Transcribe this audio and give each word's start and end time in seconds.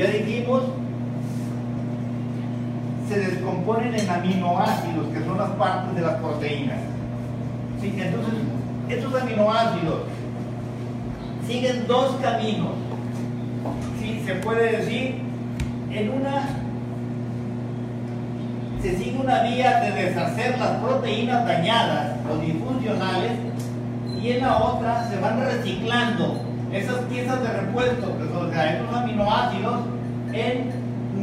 ya 0.00 0.10
dijimos, 0.10 0.62
se 3.06 3.18
descomponen 3.18 3.94
en 3.94 4.08
aminoácidos, 4.08 5.08
que 5.12 5.24
son 5.24 5.36
las 5.36 5.50
partes 5.50 5.94
de 5.94 6.00
las 6.00 6.14
proteínas. 6.20 6.78
¿Sí? 7.80 7.94
Entonces, 7.98 8.34
estos 8.88 9.22
aminoácidos 9.22 10.02
siguen 11.46 11.86
dos 11.86 12.16
caminos. 12.22 12.72
¿Sí? 14.00 14.22
Se 14.24 14.34
puede 14.36 14.78
decir, 14.78 15.20
en 15.90 16.10
una 16.10 16.48
se 18.80 18.96
sigue 18.96 19.18
una 19.18 19.42
vía 19.42 19.80
de 19.80 19.90
deshacer 19.90 20.58
las 20.58 20.78
proteínas 20.78 21.46
dañadas 21.46 22.16
o 22.32 22.38
disfuncionales 22.38 23.32
y 24.22 24.30
en 24.30 24.40
la 24.40 24.56
otra 24.56 25.06
se 25.10 25.20
van 25.20 25.38
reciclando 25.38 26.49
esas 26.72 27.00
piezas 27.06 27.42
de 27.42 27.48
repuesto, 27.48 28.18
que 28.18 28.28
son 28.32 28.52
estos 28.52 28.96
aminoácidos, 28.96 29.80
en 30.32 30.70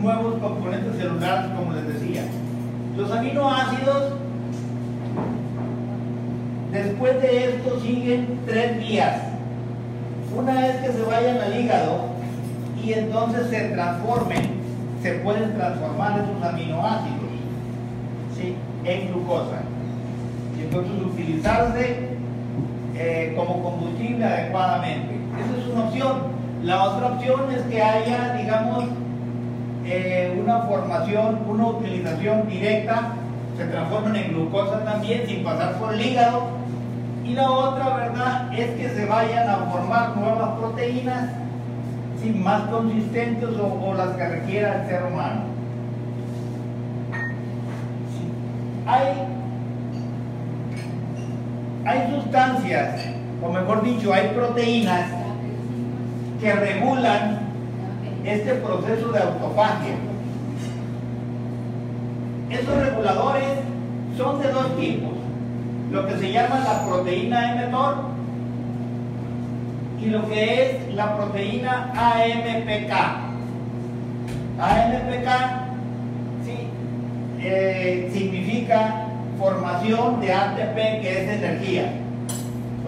nuevos 0.02 0.36
componentes 0.40 0.98
celulares, 0.98 1.52
como 1.56 1.74
les 1.74 1.88
decía. 1.88 2.24
Los 2.98 3.12
aminoácidos, 3.12 4.14
después 6.72 7.22
de 7.22 7.50
esto, 7.50 7.80
siguen 7.80 8.40
tres 8.46 8.78
vías. 8.78 9.22
Una 10.36 10.68
es 10.68 10.76
que 10.78 10.92
se 10.92 11.04
vayan 11.04 11.38
al 11.38 11.60
hígado 11.60 12.06
y 12.84 12.94
entonces 12.94 13.48
se 13.50 13.70
transformen, 13.70 14.42
se 15.02 15.14
pueden 15.20 15.54
transformar 15.56 16.20
esos 16.20 16.44
aminoácidos 16.44 17.28
en 18.86 19.08
glucosa. 19.08 19.62
Y 20.58 20.62
entonces 20.62 20.94
utilizarse 21.02 22.10
eh, 22.96 23.34
como 23.36 23.62
combustible 23.64 24.26
adecuadamente. 24.26 25.17
Esa 25.40 25.60
es 25.60 25.68
una 25.74 25.86
opción. 25.86 26.18
La 26.64 26.84
otra 26.84 27.08
opción 27.08 27.52
es 27.52 27.62
que 27.64 27.82
haya, 27.82 28.34
digamos, 28.34 28.86
eh, 29.86 30.38
una 30.42 30.60
formación, 30.62 31.40
una 31.48 31.68
utilización 31.68 32.48
directa, 32.48 33.14
se 33.58 33.66
transformen 33.66 34.16
en 34.16 34.34
glucosa 34.34 34.84
también 34.84 35.28
sin 35.28 35.44
pasar 35.44 35.76
por 35.76 35.94
el 35.94 36.02
hígado. 36.02 36.48
Y 37.24 37.34
la 37.34 37.52
otra, 37.52 37.96
¿verdad?, 37.96 38.54
es 38.54 38.70
que 38.72 38.90
se 38.90 39.06
vayan 39.06 39.50
a 39.50 39.58
formar 39.72 40.16
nuevas 40.16 40.58
proteínas 40.60 41.30
más 42.36 42.64
consistentes 42.70 43.50
o, 43.60 43.94
las 43.94 44.10
que 44.16 44.28
requiera 44.28 44.82
el 44.82 44.90
ser 44.90 45.04
humano. 45.04 45.42
Hay, 48.86 49.08
hay 51.86 52.16
sustancias, 52.16 53.06
o 53.42 53.52
mejor 53.52 53.84
dicho, 53.84 54.14
hay 54.14 54.30
proteínas 54.30 55.17
que 56.40 56.54
regulan 56.54 57.40
este 58.24 58.54
proceso 58.56 59.12
de 59.12 59.20
autofagia. 59.20 59.96
Estos 62.50 62.78
reguladores 62.78 63.48
son 64.18 64.42
de 64.42 64.52
dos 64.52 64.78
tipos, 64.78 65.14
lo 65.92 66.08
que 66.08 66.18
se 66.18 66.32
llama 66.32 66.60
la 66.60 66.86
proteína 66.88 67.68
mTOR 67.68 67.96
y 70.02 70.06
lo 70.08 70.28
que 70.28 70.64
es 70.64 70.94
la 70.94 71.16
proteína 71.16 71.92
AMPK. 71.96 72.92
AMPK 74.60 75.68
eh, 77.40 78.10
significa 78.14 79.06
formación 79.38 80.20
de 80.20 80.34
ATP 80.34 80.76
que 81.02 81.24
es 81.24 81.30
energía. 81.30 81.92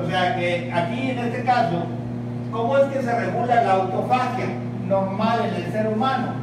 O 0.01 0.09
sea 0.09 0.35
que 0.35 0.71
aquí 0.73 1.11
en 1.11 1.19
este 1.19 1.43
caso, 1.43 1.85
¿cómo 2.51 2.77
es 2.77 2.85
que 2.85 3.01
se 3.01 3.19
regula 3.19 3.63
la 3.63 3.71
autofagia? 3.73 4.47
normal 4.89 5.45
en 5.45 5.63
el 5.63 5.71
ser 5.71 5.87
humano. 5.87 6.33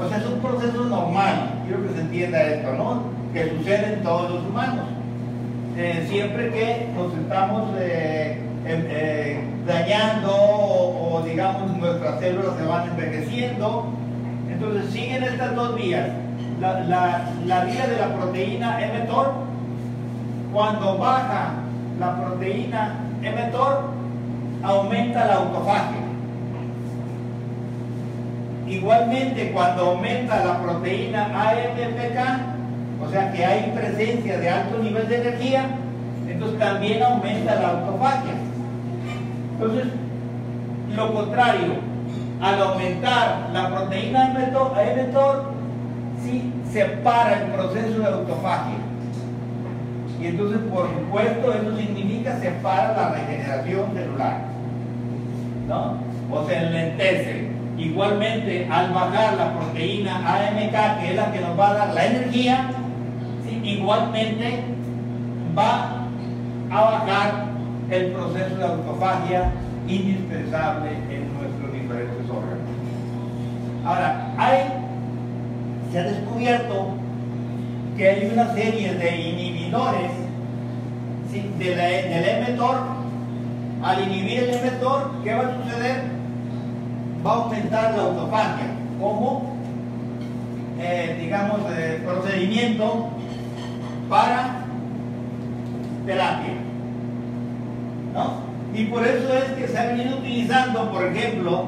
O 0.00 0.08
sea, 0.08 0.18
es 0.18 0.26
un 0.26 0.40
proceso 0.40 0.84
normal, 0.84 1.62
quiero 1.66 1.86
que 1.86 1.94
se 1.94 2.00
entienda 2.00 2.42
esto, 2.42 2.72
¿no? 2.72 3.02
Que 3.34 3.50
sucede 3.50 3.94
en 3.94 4.02
todos 4.02 4.30
los 4.30 4.44
humanos. 4.46 4.86
Eh, 5.76 6.06
siempre 6.08 6.50
que 6.50 6.88
nos 6.96 7.14
estamos 7.14 7.70
eh, 7.78 8.40
em, 8.66 8.84
eh, 8.88 9.44
dañando 9.66 10.30
o, 10.32 11.22
digamos 11.24 11.76
nuestras 11.76 12.18
células 12.18 12.56
se 12.58 12.64
van 12.64 12.88
envejeciendo, 12.88 13.86
entonces 14.50 14.90
siguen 14.90 15.22
estas 15.22 15.54
dos 15.54 15.76
vías. 15.76 16.08
La, 16.60 17.24
la 17.46 17.64
vía 17.64 17.86
de 17.86 17.96
la 17.96 18.14
proteína 18.16 18.78
mTOR, 19.04 19.32
cuando 20.52 20.98
baja 20.98 21.52
la 21.98 22.16
proteína 22.16 22.96
mTOR, 23.22 23.89
aumenta 24.62 25.26
la 25.26 25.34
autofagia. 25.36 26.00
Igualmente, 28.66 29.50
cuando 29.52 29.90
aumenta 29.90 30.44
la 30.44 30.62
proteína 30.62 31.24
AMPK, 31.24 33.04
o 33.04 33.10
sea 33.10 33.32
que 33.32 33.44
hay 33.44 33.72
presencia 33.74 34.38
de 34.38 34.48
alto 34.48 34.78
nivel 34.78 35.08
de 35.08 35.16
energía, 35.16 35.66
entonces 36.28 36.58
también 36.58 37.02
aumenta 37.02 37.54
la 37.56 37.68
autofagia. 37.70 38.34
Entonces, 39.52 39.86
lo 40.94 41.14
contrario, 41.14 41.74
al 42.40 42.62
aumentar 42.62 43.48
la 43.52 43.68
proteína 43.68 44.34
mTOR, 44.34 45.50
sí 46.22 46.52
se 46.70 46.84
para 46.84 47.42
el 47.42 47.50
proceso 47.50 47.98
de 47.98 48.06
autofagia. 48.06 48.78
Y 50.20 50.26
entonces, 50.26 50.60
por 50.72 50.86
supuesto, 50.88 51.52
eso 51.52 51.76
significa 51.76 52.38
se 52.38 52.50
para 52.62 52.92
la 52.92 53.08
regeneración 53.10 53.94
celular. 53.94 54.49
O 55.70 56.46
se 56.46 56.56
enlentece. 56.56 57.48
Igualmente, 57.78 58.68
al 58.70 58.92
bajar 58.92 59.34
la 59.34 59.54
proteína 59.58 60.16
AMK, 60.16 61.00
que 61.00 61.10
es 61.10 61.16
la 61.16 61.32
que 61.32 61.40
nos 61.40 61.58
va 61.58 61.70
a 61.70 61.74
dar 61.74 61.94
la 61.94 62.06
energía, 62.06 62.70
igualmente 63.62 64.64
va 65.56 66.06
a 66.70 66.80
bajar 66.80 67.44
el 67.90 68.06
proceso 68.12 68.56
de 68.56 68.64
autofagia 68.64 69.52
indispensable 69.88 70.90
en 71.10 71.34
nuestros 71.34 71.72
diferentes 71.72 72.28
órganos. 72.28 72.70
Ahora, 73.84 74.34
hay, 74.36 74.58
se 75.90 75.98
ha 75.98 76.02
descubierto 76.04 76.88
que 77.96 78.08
hay 78.08 78.30
una 78.32 78.54
serie 78.54 78.94
de 78.94 79.20
inhibidores 79.20 80.12
de 81.58 81.76
la, 81.76 81.84
del 81.84 82.54
mTOR. 82.54 82.99
Al 83.82 84.02
inhibir 84.02 84.44
el 84.44 84.72
mTOR, 84.72 85.22
¿qué 85.24 85.34
va 85.34 85.42
a 85.42 85.62
suceder? 85.62 86.20
va 87.24 87.32
a 87.32 87.34
aumentar 87.36 87.96
la 87.96 88.02
autofagia 88.02 88.66
como, 88.98 89.56
eh, 90.78 91.18
digamos, 91.20 91.60
eh, 91.70 92.02
procedimiento 92.04 93.08
para 94.08 94.64
terapia. 96.06 96.54
¿no? 98.14 98.50
Y 98.74 98.84
por 98.84 99.06
eso 99.06 99.32
es 99.34 99.44
que 99.52 99.68
se 99.68 99.78
ha 99.78 99.86
venido 99.86 100.18
utilizando, 100.18 100.90
por 100.90 101.04
ejemplo, 101.04 101.66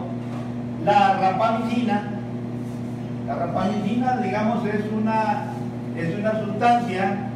la 0.84 1.14
rapamicina. 1.14 2.02
La 3.26 3.34
rapamicina, 3.34 4.16
digamos, 4.18 4.66
es 4.66 4.80
una, 4.92 5.44
es 5.96 6.18
una 6.18 6.44
sustancia 6.44 7.28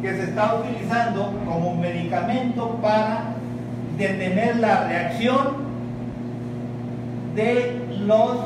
que 0.00 0.16
se 0.16 0.24
está 0.24 0.56
utilizando 0.56 1.32
como 1.46 1.76
medicamento 1.76 2.78
para 2.82 3.31
detener 4.02 4.56
la 4.56 4.84
reacción 4.88 5.62
de 7.34 7.86
los 8.06 8.36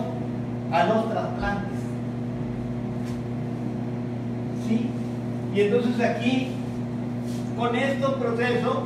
a 0.72 0.84
los 0.84 1.10
trasplantes. 1.10 1.78
¿Sí? 4.66 4.90
Y 5.54 5.60
entonces 5.60 6.00
aquí, 6.00 6.48
con 7.56 7.74
estos 7.76 8.14
procesos, 8.14 8.78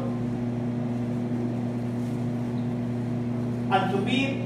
al 3.70 3.90
subir, 3.90 4.42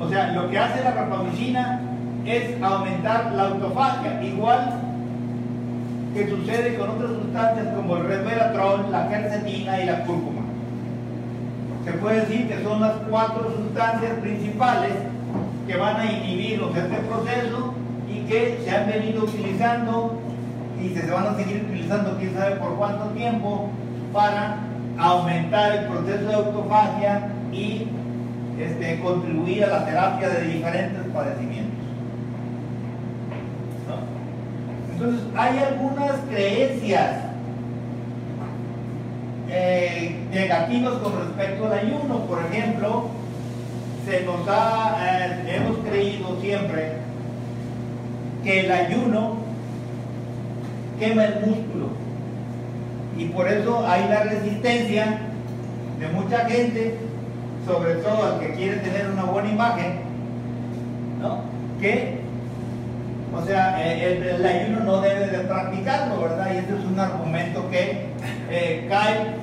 o 0.00 0.08
sea, 0.08 0.32
lo 0.32 0.50
que 0.50 0.58
hace 0.58 0.82
la 0.82 0.90
rapamicina 0.92 1.80
es 2.24 2.62
aumentar 2.62 3.32
la 3.32 3.44
autofagia, 3.48 4.22
igual 4.22 4.87
que 6.18 6.30
sucede 6.30 6.76
con 6.76 6.90
otras 6.90 7.10
sustancias 7.12 7.66
como 7.76 7.96
el 7.96 8.04
resveratrol, 8.04 8.90
la 8.90 9.08
quercetina 9.08 9.80
y 9.80 9.86
la 9.86 10.04
cúrcuma 10.04 10.42
se 11.88 11.94
puede 11.94 12.20
decir 12.20 12.48
que 12.48 12.62
son 12.62 12.80
las 12.80 12.92
cuatro 13.08 13.50
sustancias 13.56 14.12
principales 14.20 14.92
que 15.66 15.76
van 15.76 15.96
a 15.96 16.12
inhibirnos 16.12 16.76
este 16.76 16.96
proceso 16.98 17.72
y 18.12 18.20
que 18.28 18.60
se 18.62 18.70
han 18.70 18.88
venido 18.88 19.24
utilizando 19.24 20.18
y 20.82 20.90
se 20.90 21.10
van 21.10 21.28
a 21.28 21.36
seguir 21.36 21.64
utilizando 21.66 22.16
quién 22.18 22.34
sabe 22.34 22.56
por 22.56 22.76
cuánto 22.76 23.06
tiempo 23.10 23.70
para 24.12 24.58
aumentar 24.98 25.76
el 25.76 25.86
proceso 25.86 26.28
de 26.28 26.34
autofagia 26.34 27.28
y 27.52 27.86
este, 28.60 29.00
contribuir 29.00 29.64
a 29.64 29.68
la 29.68 29.86
terapia 29.86 30.28
de 30.28 30.42
diferentes 30.42 31.02
padecimientos. 31.14 31.67
Entonces, 34.98 35.26
hay 35.36 35.58
algunas 35.58 36.12
creencias 36.28 37.18
eh, 39.48 40.16
negativos 40.32 40.98
con 40.98 41.12
respecto 41.20 41.66
al 41.66 41.72
ayuno. 41.72 42.26
Por 42.26 42.44
ejemplo, 42.44 43.04
se 44.04 44.24
nos 44.24 44.48
ha, 44.48 44.96
eh, 45.00 45.56
hemos 45.56 45.78
creído 45.86 46.40
siempre 46.40 46.94
que 48.42 48.60
el 48.60 48.72
ayuno 48.72 49.36
quema 50.98 51.24
el 51.26 51.46
músculo. 51.46 51.90
Y 53.16 53.26
por 53.26 53.46
eso 53.46 53.86
hay 53.86 54.08
la 54.08 54.24
resistencia 54.24 55.18
de 56.00 56.08
mucha 56.08 56.40
gente, 56.46 56.96
sobre 57.64 57.94
todo 57.96 58.24
al 58.24 58.40
que 58.40 58.52
quiere 58.54 58.78
tener 58.78 59.10
una 59.12 59.24
buena 59.26 59.48
imagen, 59.48 60.00
¿no? 61.22 61.42
que, 61.80 62.27
o 63.38 63.46
sea, 63.46 63.80
eh, 63.80 64.34
el, 64.36 64.44
ayuno 64.44 64.80
no 64.80 65.00
debe 65.00 65.28
de 65.28 65.38
practicarlo, 65.40 66.20
¿verdad? 66.22 66.48
Y 66.52 66.56
ese 66.56 66.76
es 66.76 66.84
un 66.84 66.98
argumento 66.98 67.70
que 67.70 68.08
eh, 68.50 68.86
cae, 68.88 69.34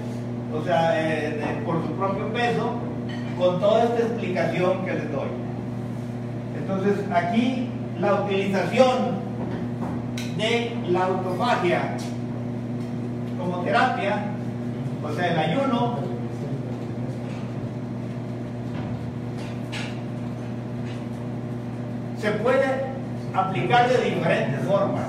o 0.53 0.63
sea, 0.63 0.91
eh, 0.95 1.61
por 1.65 1.81
su 1.81 1.93
propio 1.93 2.31
peso, 2.33 2.73
con 3.37 3.59
toda 3.59 3.83
esta 3.83 3.99
explicación 3.99 4.85
que 4.85 4.93
les 4.93 5.11
doy. 5.11 5.29
Entonces, 6.57 7.05
aquí 7.13 7.69
la 7.99 8.15
utilización 8.15 9.23
de 10.37 10.75
la 10.89 11.05
autofagia 11.05 11.95
como 13.39 13.63
terapia, 13.63 14.23
o 15.03 15.13
sea, 15.13 15.31
el 15.31 15.39
ayuno, 15.39 15.99
se 22.19 22.31
puede 22.31 22.84
aplicar 23.35 23.89
de 23.89 23.97
diferentes 23.97 24.61
formas. 24.65 25.03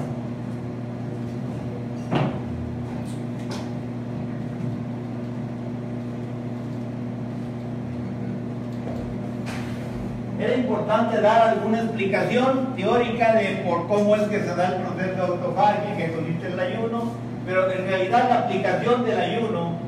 Era 10.39 10.55
importante 10.55 11.21
dar 11.21 11.49
alguna 11.49 11.79
explicación 11.79 12.75
teórica 12.77 13.35
de 13.35 13.63
por 13.67 13.87
cómo 13.89 14.17
es 14.17 14.23
que 14.23 14.41
se 14.41 14.55
da 14.55 14.69
el 14.69 14.83
proceso 14.83 15.15
de 15.15 15.23
autofagia, 15.23 15.97
que 15.97 16.13
consiste 16.13 16.49
el 16.49 16.61
ayuno, 16.61 17.13
pero 17.47 17.71
en 17.71 17.87
realidad 17.87 18.29
la 18.29 18.39
aplicación 18.41 19.05
del 19.07 19.19
ayuno 19.19 19.79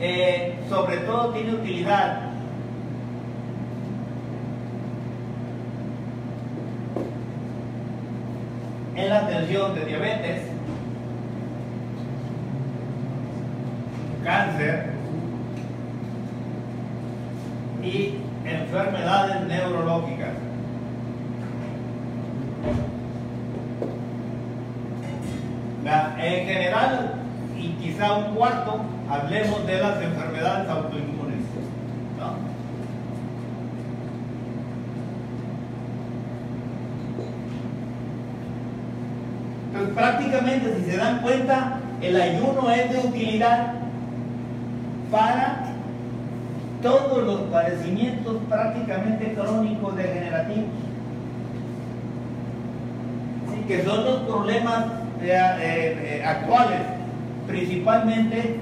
eh, 0.00 0.54
sobre 0.68 0.98
todo 0.98 1.30
tiene 1.30 1.54
utilidad 1.54 2.25
atención 9.36 9.74
de 9.74 9.84
diabetes, 9.84 10.42
cáncer 14.24 14.90
y 17.82 18.14
enfermedades 18.44 19.46
neurológicas. 19.46 20.30
en 26.18 26.46
general, 26.46 27.12
y 27.56 27.68
quizá 27.74 28.14
un 28.14 28.34
cuarto, 28.34 28.80
hablemos 29.08 29.64
de 29.66 29.78
las 29.78 30.02
enfermedades 30.02 30.68
autoinmunes. 30.68 31.16
Entonces, 39.76 39.85
prácticamente, 39.96 40.74
si 40.76 40.90
se 40.90 40.96
dan 40.98 41.22
cuenta, 41.22 41.78
el 42.02 42.20
ayuno 42.20 42.70
es 42.70 42.92
de 42.92 43.08
utilidad 43.08 43.72
para 45.10 45.72
todos 46.82 47.24
los 47.24 47.40
padecimientos 47.50 48.36
prácticamente 48.48 49.32
crónicos 49.32 49.96
degenerativos, 49.96 50.68
que 53.66 53.82
son 53.84 54.04
los 54.04 54.16
problemas 54.20 54.84
eh, 55.22 56.22
actuales, 56.24 56.80
principalmente 57.46 58.56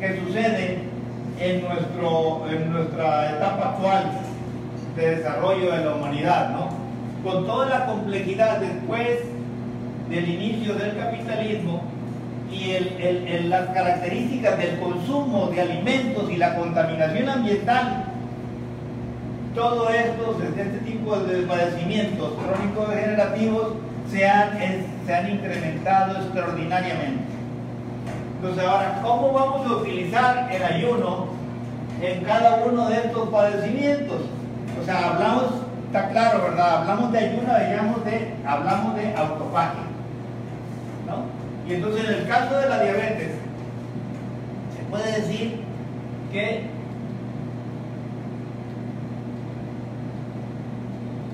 que 0.00 0.20
suceden 0.20 0.78
en, 1.38 1.62
nuestro, 1.62 2.46
en 2.50 2.72
nuestra 2.72 3.32
etapa 3.32 3.68
actual 3.74 4.10
de 4.96 5.16
desarrollo 5.16 5.72
de 5.72 5.84
la 5.84 5.94
humanidad, 5.94 6.50
¿no? 6.50 6.68
Con 7.22 7.46
toda 7.46 7.66
la 7.66 7.86
complejidad 7.86 8.58
después 8.58 9.31
del 10.12 10.28
inicio 10.28 10.74
del 10.74 10.94
capitalismo 10.94 11.80
y 12.52 12.76
las 13.48 13.68
características 13.68 14.58
del 14.58 14.78
consumo 14.78 15.46
de 15.46 15.62
alimentos 15.62 16.30
y 16.30 16.36
la 16.36 16.54
contaminación 16.54 17.30
ambiental, 17.30 18.04
todo 19.54 19.88
esto, 19.88 20.36
este 20.54 20.78
tipo 20.80 21.16
de 21.16 21.42
padecimientos 21.44 22.34
crónicos 22.34 22.90
degenerativos 22.90 23.68
se 24.10 24.28
han, 24.28 24.50
se 25.06 25.14
han 25.14 25.30
incrementado 25.30 26.20
extraordinariamente. 26.20 27.24
Entonces 28.36 28.64
ahora, 28.64 29.00
¿cómo 29.02 29.32
vamos 29.32 29.66
a 29.66 29.76
utilizar 29.76 30.52
el 30.52 30.62
ayuno 30.62 31.28
en 32.02 32.22
cada 32.24 32.64
uno 32.66 32.90
de 32.90 32.96
estos 32.96 33.28
padecimientos? 33.30 34.20
O 34.78 34.84
sea, 34.84 35.10
hablamos, 35.10 35.44
está 35.86 36.10
claro, 36.10 36.42
¿verdad? 36.42 36.82
Hablamos 36.82 37.12
de 37.12 37.18
ayuno, 37.18 37.50
hablamos 37.50 38.04
de, 38.04 38.34
hablamos 38.44 38.96
de 38.96 39.14
autofagia. 39.14 39.91
Entonces 41.74 42.04
en 42.04 42.14
el 42.14 42.26
caso 42.26 42.58
de 42.58 42.68
la 42.68 42.82
diabetes, 42.82 43.30
se 44.76 44.82
puede 44.90 45.20
decir 45.20 45.60
que 46.32 46.64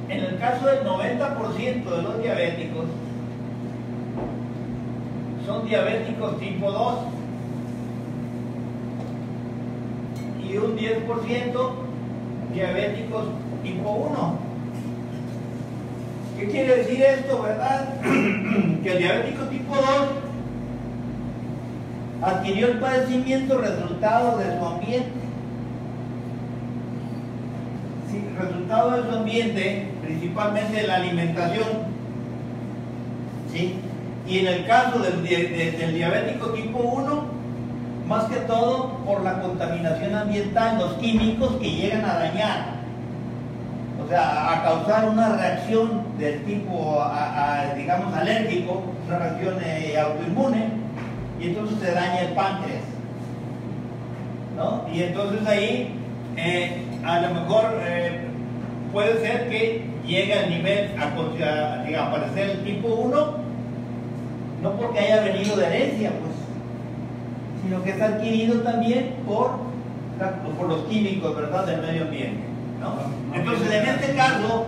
en 0.09 0.25
el 0.25 0.39
caso 0.39 0.67
del 0.67 0.85
90% 0.85 1.85
de 1.85 2.03
los 2.03 2.23
diabéticos, 2.23 2.85
son 5.47 5.67
diabéticos 5.67 6.39
tipo 6.39 6.71
2 6.71 6.95
y 10.45 10.57
un 10.57 10.77
10% 10.77 11.71
diabéticos 12.53 13.25
tipo 13.63 13.91
1. 13.91 14.39
¿Qué 16.39 16.47
quiere 16.47 16.77
decir 16.77 17.03
esto, 17.03 17.43
verdad? 17.43 17.89
que 18.03 18.93
el 18.93 18.99
diabético 18.99 19.45
tipo 19.45 19.75
2 19.75 20.28
adquirió 22.23 22.69
el 22.69 22.79
padecimiento 22.79 23.59
resultado 23.59 24.39
de 24.39 24.59
su 24.59 24.67
ambiente. 24.67 25.19
Resultado 28.39 28.91
de 28.93 29.11
su 29.11 29.17
ambiente, 29.17 29.89
principalmente 30.03 30.87
la 30.87 30.97
alimentación. 30.97 31.67
¿Sí? 33.53 33.81
Y 34.27 34.39
en 34.39 34.47
el 34.47 34.67
caso 34.67 34.99
del, 34.99 35.23
diabético 35.23 36.51
tipo 36.51 36.79
1, 36.79 37.25
más 38.07 38.25
que 38.25 38.37
todo 38.41 38.99
por 39.05 39.23
la 39.23 39.41
contaminación 39.41 40.15
ambiental, 40.15 40.79
los 40.79 40.93
químicos 40.95 41.57
que 41.57 41.71
llegan 41.71 42.05
a 42.05 42.15
dañar, 42.15 42.79
o 44.05 44.09
sea, 44.09 44.53
a 44.53 44.63
causar 44.63 45.09
una 45.09 45.31
reacción 45.31 46.03
del 46.19 46.45
tipo, 46.45 47.03
digamos, 47.77 48.15
alérgico, 48.15 48.83
una 49.07 49.19
reacción 49.19 49.57
eh, 49.63 49.99
autoinmune, 49.99 50.78
y 51.41 51.47
entonces 51.47 51.79
se 51.79 51.93
daña 51.93 52.21
el 52.21 52.35
páncreas. 52.35 52.83
¿no? 54.57 54.85
Y 54.93 55.03
entonces 55.03 55.47
ahí, 55.47 55.95
eh, 56.37 56.83
a 57.05 57.21
lo 57.21 57.35
mejor 57.35 57.65
eh, 57.81 58.21
puede 58.93 59.21
ser 59.21 59.49
que 59.49 59.85
llegue 60.07 60.35
al 60.35 60.51
nivel, 60.51 60.91
a, 60.99 61.05
a 61.05 62.07
aparecer 62.07 62.51
el 62.51 62.65
tipo 62.65 62.89
1, 62.89 63.49
no 64.63 64.73
porque 64.73 64.99
haya 64.99 65.23
venido 65.23 65.57
de 65.57 65.67
herencia, 65.67 66.11
pues, 66.11 66.33
sino 67.63 67.83
que 67.83 67.91
es 67.91 68.01
adquirido 68.01 68.61
también 68.61 69.15
por, 69.27 69.59
por 70.57 70.69
los 70.69 70.83
químicos, 70.85 71.37
¿verdad?, 71.37 71.67
del 71.67 71.83
medio 71.83 72.03
ambiente. 72.03 72.41
¿no? 72.81 73.37
Entonces, 73.37 73.71
en 73.71 73.87
este 73.87 74.15
caso, 74.15 74.67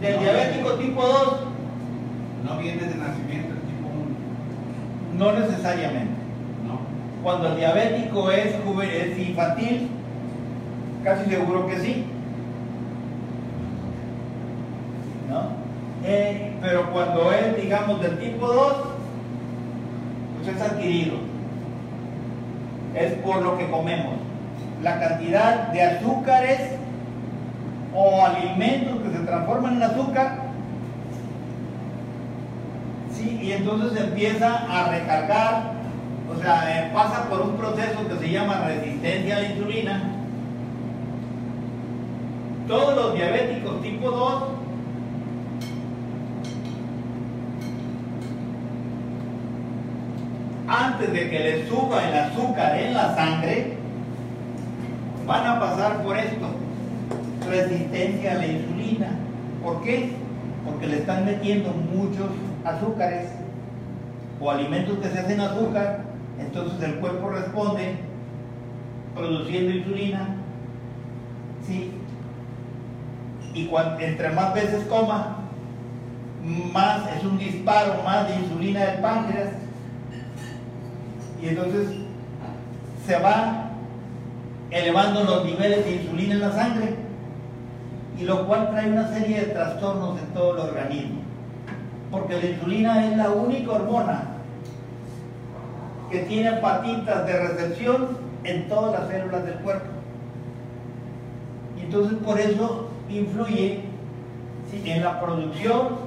del 0.00 0.20
diabético 0.20 0.72
tipo 0.74 1.02
2, 1.02 1.36
no 2.44 2.58
viene 2.58 2.82
de 2.82 2.94
nacimiento 2.94 3.54
el 3.54 3.55
tipo 3.55 3.55
1. 3.55 3.55
No 5.18 5.32
necesariamente. 5.32 6.14
Cuando 7.22 7.48
el 7.48 7.56
diabético 7.56 8.30
es, 8.30 8.54
infantil, 9.18 9.88
casi 11.02 11.28
seguro 11.28 11.66
que 11.66 11.80
sí. 11.80 12.04
¿No? 15.28 15.48
Eh, 16.04 16.52
pero 16.62 16.92
cuando 16.92 17.32
es, 17.32 17.60
digamos, 17.60 18.00
del 18.00 18.18
tipo 18.18 18.46
2, 18.46 18.74
es 20.48 20.62
adquirido. 20.62 21.16
Es 22.94 23.12
por 23.14 23.42
lo 23.42 23.58
que 23.58 23.68
comemos. 23.68 24.14
La 24.82 25.00
cantidad 25.00 25.68
de 25.68 25.82
azúcares 25.82 26.60
o 27.94 28.24
alimentos 28.24 29.02
que 29.02 29.18
se 29.18 29.24
transforman 29.24 29.76
en 29.76 29.82
azúcar. 29.82 30.45
Y 33.42 33.52
entonces 33.52 34.00
empieza 34.00 34.66
a 34.68 34.90
recargar, 34.90 35.72
o 36.30 36.40
sea, 36.40 36.86
eh, 36.86 36.90
pasa 36.94 37.28
por 37.28 37.40
un 37.42 37.56
proceso 37.56 38.06
que 38.08 38.18
se 38.18 38.32
llama 38.32 38.64
resistencia 38.66 39.36
a 39.36 39.40
la 39.40 39.48
insulina. 39.48 40.12
todos 42.66 42.96
los 42.96 43.14
diabéticos 43.14 43.80
tipo 43.80 44.10
2 44.10 44.42
antes 50.68 51.12
de 51.12 51.30
que 51.30 51.38
les 51.38 51.68
suba 51.68 52.08
el 52.08 52.14
azúcar 52.14 52.76
en 52.78 52.94
la 52.94 53.14
sangre, 53.14 53.76
van 55.26 55.46
a 55.46 55.60
pasar 55.60 56.02
por 56.02 56.16
esto, 56.16 56.48
resistencia 57.48 58.32
a 58.32 58.34
la 58.36 58.46
insulina. 58.46 59.10
¿Por 59.62 59.82
qué? 59.82 60.10
Porque 60.64 60.86
le 60.88 60.96
están 60.98 61.24
metiendo 61.24 61.70
muchos 61.70 62.26
azúcares 62.66 63.28
o 64.40 64.50
alimentos 64.50 64.98
que 64.98 65.08
se 65.08 65.18
hacen 65.18 65.40
azúcar, 65.40 66.00
entonces 66.38 66.82
el 66.82 66.96
cuerpo 66.96 67.30
responde 67.30 67.96
produciendo 69.14 69.72
insulina, 69.72 70.36
¿sí? 71.66 71.92
Y 73.54 73.70
entre 74.00 74.30
más 74.30 74.52
veces 74.52 74.84
coma, 74.86 75.36
más 76.72 77.16
es 77.16 77.24
un 77.24 77.38
disparo 77.38 78.02
más 78.04 78.28
de 78.28 78.36
insulina 78.36 78.80
del 78.80 79.00
páncreas. 79.00 79.48
Y 81.42 81.48
entonces 81.48 81.96
se 83.06 83.18
va 83.18 83.70
elevando 84.70 85.24
los 85.24 85.44
niveles 85.46 85.84
de 85.84 85.96
insulina 85.96 86.34
en 86.34 86.40
la 86.40 86.52
sangre 86.52 86.96
y 88.18 88.24
lo 88.24 88.46
cual 88.46 88.70
trae 88.70 88.90
una 88.90 89.08
serie 89.08 89.40
de 89.40 89.46
trastornos 89.46 90.18
en 90.18 90.26
todo 90.34 90.54
el 90.54 90.60
organismo 90.70 91.25
porque 92.10 92.40
la 92.40 92.46
insulina 92.46 93.06
es 93.06 93.16
la 93.16 93.30
única 93.30 93.72
hormona 93.72 94.24
que 96.10 96.20
tiene 96.20 96.52
patitas 96.52 97.26
de 97.26 97.48
recepción 97.48 98.18
en 98.44 98.68
todas 98.68 99.00
las 99.00 99.10
células 99.10 99.44
del 99.44 99.54
cuerpo. 99.56 99.86
Y 101.76 101.84
entonces 101.84 102.18
por 102.24 102.38
eso 102.38 102.88
influye 103.08 103.80
en 104.84 105.02
la 105.02 105.20
producción 105.20 106.06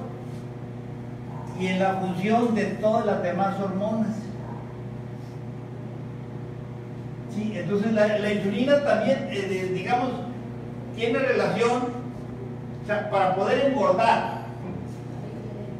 y 1.58 1.66
en 1.66 1.80
la 1.80 1.94
función 1.94 2.54
de 2.54 2.64
todas 2.64 3.04
las 3.04 3.22
demás 3.22 3.60
hormonas. 3.60 4.16
Entonces 7.70 7.92
la, 7.92 8.32
insulina 8.32 8.82
también, 8.82 9.28
eh, 9.30 9.70
digamos, 9.72 10.10
tiene 10.96 11.20
relación, 11.20 12.00
para 13.10 13.36
poder 13.36 13.66
engordar 13.66 14.39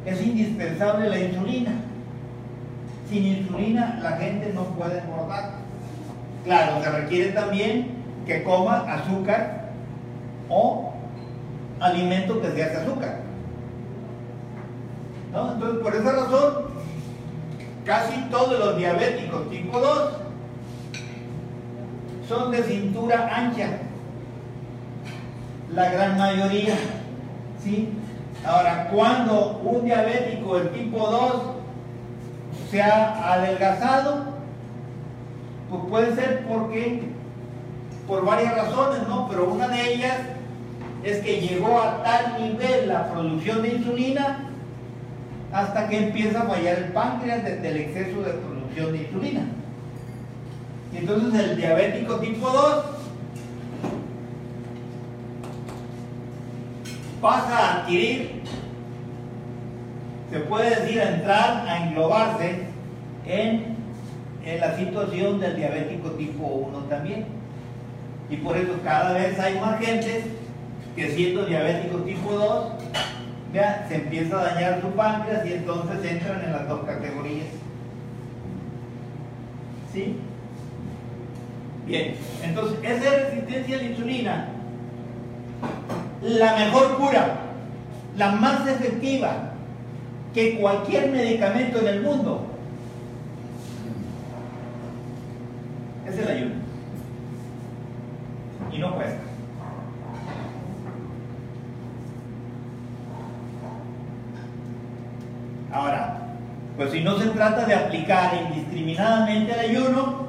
es 0.05 0.21
indispensable 0.21 1.09
la 1.09 1.19
insulina. 1.19 1.71
Sin 3.09 3.25
insulina 3.25 3.99
la 4.01 4.11
gente 4.13 4.51
no 4.53 4.63
puede 4.65 4.99
engordar. 4.99 5.53
Claro, 6.43 6.83
se 6.83 6.89
requiere 6.89 7.31
también 7.31 7.89
que 8.25 8.43
coma 8.43 8.79
azúcar 8.91 9.69
o 10.49 10.93
alimento 11.79 12.41
que 12.41 12.51
sea 12.51 12.69
de 12.69 12.77
azúcar. 12.77 13.19
Entonces, 15.27 15.81
por 15.81 15.95
esa 15.95 16.11
razón, 16.11 16.53
casi 17.85 18.21
todos 18.29 18.59
los 18.59 18.77
diabéticos 18.77 19.49
tipo 19.49 19.79
2 19.79 20.11
son 22.27 22.51
de 22.51 22.63
cintura 22.63 23.29
ancha, 23.33 23.69
la 25.73 25.91
gran 25.91 26.17
mayoría. 26.17 26.75
¿sí? 27.63 27.89
Ahora, 28.45 28.87
cuando 28.91 29.61
un 29.63 29.85
diabético 29.85 30.57
del 30.57 30.71
tipo 30.71 30.97
2 30.99 31.33
se 32.71 32.81
ha 32.81 33.33
adelgazado, 33.33 34.25
pues 35.69 35.81
puede 35.89 36.15
ser 36.15 36.45
porque, 36.47 37.03
por 38.07 38.25
varias 38.25 38.55
razones, 38.55 39.07
¿no? 39.07 39.27
Pero 39.29 39.51
una 39.51 39.67
de 39.67 39.93
ellas 39.93 40.17
es 41.03 41.19
que 41.19 41.41
llegó 41.41 41.79
a 41.81 42.03
tal 42.03 42.41
nivel 42.41 42.89
la 42.89 43.11
producción 43.11 43.61
de 43.61 43.75
insulina 43.75 44.39
hasta 45.53 45.87
que 45.87 46.07
empieza 46.07 46.41
a 46.41 46.45
fallar 46.45 46.77
el 46.77 46.85
páncreas 46.93 47.43
del 47.43 47.77
exceso 47.77 48.21
de 48.21 48.33
producción 48.33 48.93
de 48.93 48.97
insulina. 49.03 49.41
Y 50.93 50.97
entonces 50.97 51.39
el 51.39 51.57
diabético 51.57 52.15
tipo 52.15 52.49
2 52.49 52.85
pasa 57.21 57.57
a 57.57 57.81
adquirir, 57.81 58.41
se 60.31 60.39
puede 60.39 60.69
decir, 60.69 60.99
a 61.01 61.15
entrar, 61.15 61.67
a 61.67 61.85
englobarse 61.85 62.63
en, 63.25 63.75
en 64.43 64.59
la 64.59 64.75
situación 64.75 65.39
del 65.39 65.55
diabético 65.55 66.09
tipo 66.11 66.45
1 66.45 66.77
también. 66.85 67.25
Y 68.29 68.37
por 68.37 68.57
eso 68.57 68.73
cada 68.83 69.13
vez 69.13 69.39
hay 69.39 69.59
más 69.59 69.79
gente 69.79 70.23
que 70.95 71.11
siendo 71.11 71.45
diabético 71.45 71.97
tipo 71.99 72.31
2, 72.31 72.71
ya, 73.53 73.85
se 73.89 73.95
empieza 73.95 74.39
a 74.39 74.53
dañar 74.53 74.81
su 74.81 74.87
páncreas 74.91 75.45
y 75.45 75.53
entonces 75.53 76.09
entran 76.09 76.43
en 76.43 76.53
las 76.53 76.67
dos 76.67 76.85
categorías. 76.85 77.47
¿Sí? 79.93 80.15
Bien, 81.85 82.15
entonces 82.41 82.77
esa 82.83 83.09
resistencia 83.17 83.75
a 83.75 83.81
la 83.81 83.87
insulina, 83.87 84.47
la 86.21 86.55
mejor 86.55 86.97
cura, 86.97 87.37
la 88.17 88.31
más 88.31 88.67
efectiva 88.67 89.51
que 90.33 90.59
cualquier 90.59 91.09
medicamento 91.09 91.79
en 91.79 91.87
el 91.87 92.01
mundo, 92.01 92.45
es 96.07 96.17
el 96.17 96.27
ayuno. 96.27 96.55
Y 98.71 98.77
no 98.77 98.95
cuesta. 98.95 99.21
Ahora, 105.73 106.17
pues 106.77 106.91
si 106.91 107.01
no 107.01 107.17
se 107.17 107.27
trata 107.29 107.65
de 107.65 107.75
aplicar 107.75 108.33
indiscriminadamente 108.49 109.53
el 109.53 109.59
ayuno, 109.71 110.20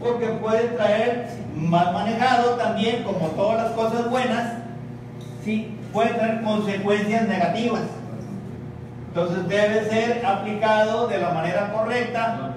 porque 0.00 0.26
puede 0.26 0.68
traer, 0.68 1.28
mal 1.54 1.92
manejado 1.92 2.52
también, 2.52 3.02
como 3.02 3.28
todas 3.28 3.64
las 3.64 3.72
cosas 3.72 4.08
buenas, 4.10 4.54
¿sí? 5.44 5.76
puede 5.92 6.10
traer 6.10 6.42
consecuencias 6.42 7.26
negativas. 7.26 7.82
Entonces 9.08 9.48
debe 9.48 9.84
ser 9.88 10.24
aplicado 10.24 11.08
de 11.08 11.18
la 11.18 11.30
manera 11.30 11.72
correcta 11.72 12.54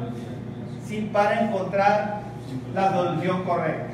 ¿sí? 0.85 1.09
para 1.11 1.41
encontrar 1.41 2.21
la 2.75 2.91
solución 2.91 3.43
correcta. 3.43 3.91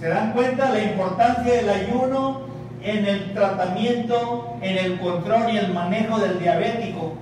¿Se 0.00 0.08
dan 0.08 0.32
cuenta 0.32 0.70
la 0.70 0.82
importancia 0.82 1.52
del 1.52 1.68
ayuno 1.68 2.40
en 2.82 3.04
el 3.04 3.34
tratamiento, 3.34 4.56
en 4.62 4.78
el 4.78 4.98
control 4.98 5.50
y 5.52 5.58
el 5.58 5.74
manejo 5.74 6.18
del 6.18 6.40
diabético? 6.40 7.12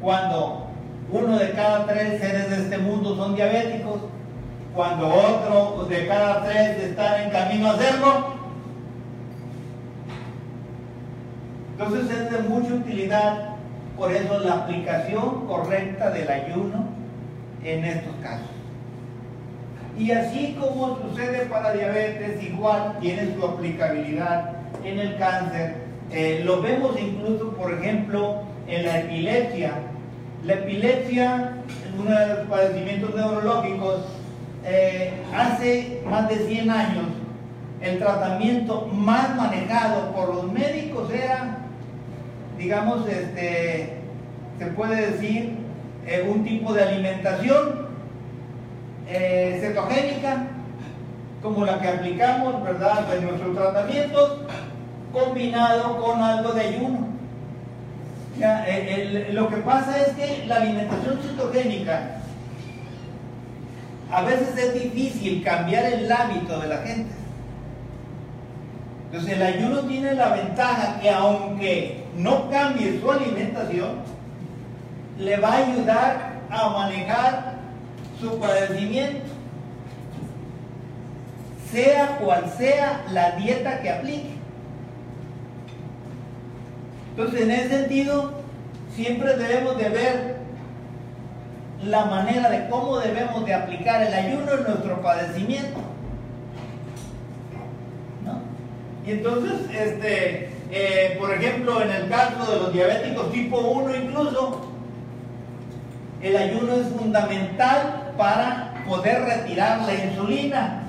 Cuando 0.00 0.67
uno 1.10 1.38
de 1.38 1.52
cada 1.52 1.86
tres 1.86 2.20
seres 2.20 2.50
de 2.50 2.56
este 2.56 2.78
mundo 2.78 3.16
son 3.16 3.34
diabéticos, 3.34 4.00
cuando 4.74 5.08
otro 5.08 5.86
de 5.88 6.06
cada 6.06 6.44
tres 6.44 6.78
están 6.78 7.22
en 7.22 7.30
camino 7.30 7.68
a 7.68 7.72
hacerlo. 7.72 8.38
Entonces 11.72 12.10
es 12.10 12.30
de 12.30 12.48
mucha 12.48 12.74
utilidad, 12.74 13.56
por 13.96 14.12
eso 14.12 14.38
la 14.40 14.54
aplicación 14.54 15.46
correcta 15.46 16.10
del 16.10 16.28
ayuno 16.28 16.84
en 17.64 17.84
estos 17.84 18.14
casos. 18.22 18.46
Y 19.96 20.10
así 20.12 20.56
como 20.60 20.98
sucede 20.98 21.46
para 21.46 21.72
diabetes, 21.72 22.42
igual 22.42 22.98
tiene 23.00 23.34
su 23.34 23.44
aplicabilidad 23.44 24.52
en 24.84 24.98
el 24.98 25.16
cáncer. 25.16 25.74
Eh, 26.12 26.42
lo 26.44 26.62
vemos 26.62 26.96
incluso, 27.00 27.50
por 27.52 27.72
ejemplo, 27.72 28.42
en 28.68 28.86
la 28.86 29.00
epilepsia 29.00 29.72
la 30.44 30.54
epilepsia, 30.54 31.54
uno 31.98 32.10
de 32.10 32.26
los 32.28 32.38
padecimientos 32.46 33.14
neurológicos, 33.14 34.00
eh, 34.64 35.12
hace 35.34 36.02
más 36.08 36.28
de 36.28 36.36
100 36.36 36.70
años 36.70 37.06
el 37.80 37.98
tratamiento 37.98 38.86
más 38.92 39.36
manejado 39.36 40.12
por 40.12 40.34
los 40.34 40.52
médicos 40.52 41.12
era, 41.12 41.58
digamos, 42.58 43.08
este, 43.08 43.98
se 44.58 44.66
puede 44.74 45.12
decir, 45.12 45.56
eh, 46.06 46.28
un 46.28 46.44
tipo 46.44 46.72
de 46.72 46.82
alimentación 46.82 47.86
eh, 49.08 49.58
cetogénica, 49.60 50.46
como 51.42 51.64
la 51.64 51.78
que 51.80 51.88
aplicamos, 51.88 52.62
¿verdad?, 52.64 53.14
en 53.14 53.26
nuestros 53.26 53.54
tratamientos, 53.54 54.40
combinado 55.12 56.02
con 56.02 56.20
algo 56.20 56.52
de 56.52 56.60
ayuno. 56.62 57.07
Eh, 58.40 59.30
lo 59.32 59.48
que 59.48 59.56
pasa 59.58 60.00
es 60.00 60.08
que 60.14 60.46
la 60.46 60.56
alimentación 60.56 61.18
cetogénica 61.20 62.20
a 64.10 64.22
veces 64.22 64.56
es 64.56 64.74
difícil 64.74 65.42
cambiar 65.42 65.84
el 65.84 66.10
hábito 66.10 66.60
de 66.60 66.68
la 66.68 66.78
gente. 66.78 67.10
Entonces 69.06 69.32
el 69.34 69.42
ayuno 69.42 69.80
tiene 69.80 70.14
la 70.14 70.28
ventaja 70.30 71.00
que 71.00 71.10
aunque 71.10 72.04
no 72.16 72.50
cambie 72.50 73.00
su 73.00 73.10
alimentación, 73.10 73.96
le 75.18 75.36
va 75.38 75.48
a 75.48 75.56
ayudar 75.56 76.32
a 76.50 76.68
manejar 76.68 77.54
su 78.20 78.38
padecimiento 78.38 79.38
sea 81.70 82.18
cual 82.18 82.52
sea 82.56 83.04
la 83.10 83.32
dieta 83.32 83.80
que 83.80 83.90
aplique. 83.90 84.37
Entonces, 87.18 87.40
en 87.40 87.50
ese 87.50 87.68
sentido, 87.68 88.30
siempre 88.94 89.36
debemos 89.36 89.76
de 89.76 89.88
ver 89.88 90.36
la 91.84 92.04
manera 92.04 92.48
de 92.48 92.68
cómo 92.68 93.00
debemos 93.00 93.44
de 93.44 93.54
aplicar 93.54 94.00
el 94.04 94.14
ayuno 94.14 94.52
en 94.52 94.62
nuestro 94.62 95.02
padecimiento. 95.02 95.80
Y 99.04 99.10
entonces, 99.10 99.52
este, 99.74 100.50
eh, 100.70 101.16
por 101.18 101.34
ejemplo, 101.34 101.82
en 101.82 101.90
el 101.90 102.08
caso 102.08 102.52
de 102.52 102.60
los 102.60 102.72
diabéticos 102.72 103.32
tipo 103.32 103.58
1 103.58 103.96
incluso, 103.96 104.60
el 106.22 106.36
ayuno 106.36 106.74
es 106.74 106.86
fundamental 106.86 108.12
para 108.16 108.84
poder 108.86 109.22
retirar 109.22 109.80
la 109.80 109.94
insulina. 110.04 110.82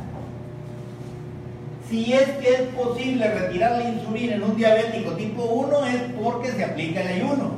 Si 1.89 2.13
es 2.13 2.29
que 2.37 2.53
es 2.53 2.61
posible 2.75 3.27
retirar 3.27 3.71
la 3.71 3.89
insulina 3.89 4.35
en 4.35 4.43
un 4.43 4.55
diabético 4.55 5.13
tipo 5.13 5.43
1 5.43 5.85
es 5.85 6.01
porque 6.21 6.51
se 6.51 6.63
aplica 6.63 7.01
el 7.01 7.07
ayuno. 7.07 7.53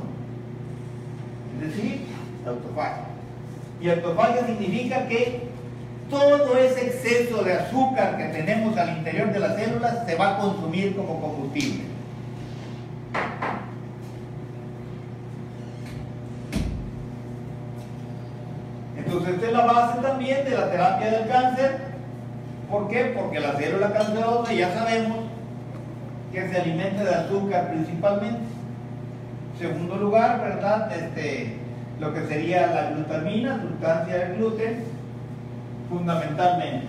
Es 1.60 1.68
decir, 1.68 2.06
autofagia. 2.46 3.04
Y 3.80 3.90
autofagia 3.90 4.46
significa 4.46 5.06
que 5.06 5.42
todo 6.08 6.56
ese 6.56 6.86
exceso 6.86 7.44
de 7.44 7.52
azúcar 7.52 8.16
que 8.16 8.24
tenemos 8.24 8.76
al 8.78 8.96
interior 8.96 9.32
de 9.32 9.38
las 9.38 9.56
células 9.56 10.06
se 10.06 10.14
va 10.14 10.36
a 10.36 10.38
consumir 10.38 10.96
como 10.96 11.20
combustible. 11.20 11.84
Entonces 18.96 19.34
esta 19.34 19.46
es 19.46 19.52
la 19.52 19.66
base 19.66 20.00
también 20.00 20.44
de 20.44 20.50
la 20.52 20.70
terapia 20.70 21.10
del 21.10 21.28
cáncer. 21.28 21.91
¿Por 22.72 22.88
qué? 22.88 23.12
Porque 23.14 23.38
la 23.38 23.52
célula 23.52 23.92
cancerosa 23.92 24.50
ya 24.54 24.72
sabemos 24.72 25.18
que 26.32 26.48
se 26.48 26.56
alimenta 26.58 27.04
de 27.04 27.14
azúcar 27.14 27.70
principalmente. 27.70 28.40
Segundo 29.58 29.96
lugar, 29.96 30.40
¿verdad? 30.40 30.90
Este, 30.90 31.58
lo 32.00 32.14
que 32.14 32.26
sería 32.26 32.68
la 32.68 32.90
glutamina, 32.92 33.60
sustancia 33.60 34.16
del 34.16 34.36
gluten, 34.36 34.84
fundamentalmente. 35.90 36.86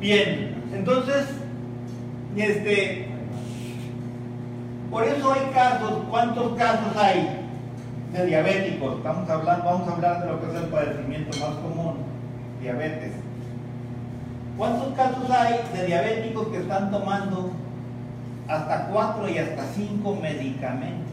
Bien, 0.00 0.64
entonces, 0.74 1.28
este, 2.36 3.06
por 4.90 5.04
eso 5.04 5.32
hay 5.32 5.46
casos, 5.54 5.92
¿cuántos 6.10 6.58
casos 6.58 6.96
hay 6.96 7.38
de 8.12 8.26
diabéticos? 8.26 8.96
Estamos 8.96 9.30
hablando, 9.30 9.64
vamos 9.64 9.88
a 9.88 9.92
hablar 9.92 10.22
de 10.22 10.32
lo 10.32 10.40
que 10.40 10.46
es 10.48 10.54
el 10.60 10.68
padecimiento 10.70 11.38
más 11.38 11.56
común, 11.58 12.11
diabetes. 12.62 13.12
¿Cuántos 14.56 14.94
casos 14.94 15.28
hay 15.30 15.60
de 15.74 15.86
diabéticos 15.86 16.48
que 16.48 16.58
están 16.58 16.90
tomando 16.90 17.50
hasta 18.48 18.86
cuatro 18.86 19.28
y 19.28 19.38
hasta 19.38 19.64
cinco 19.74 20.16
medicamentos? 20.20 21.10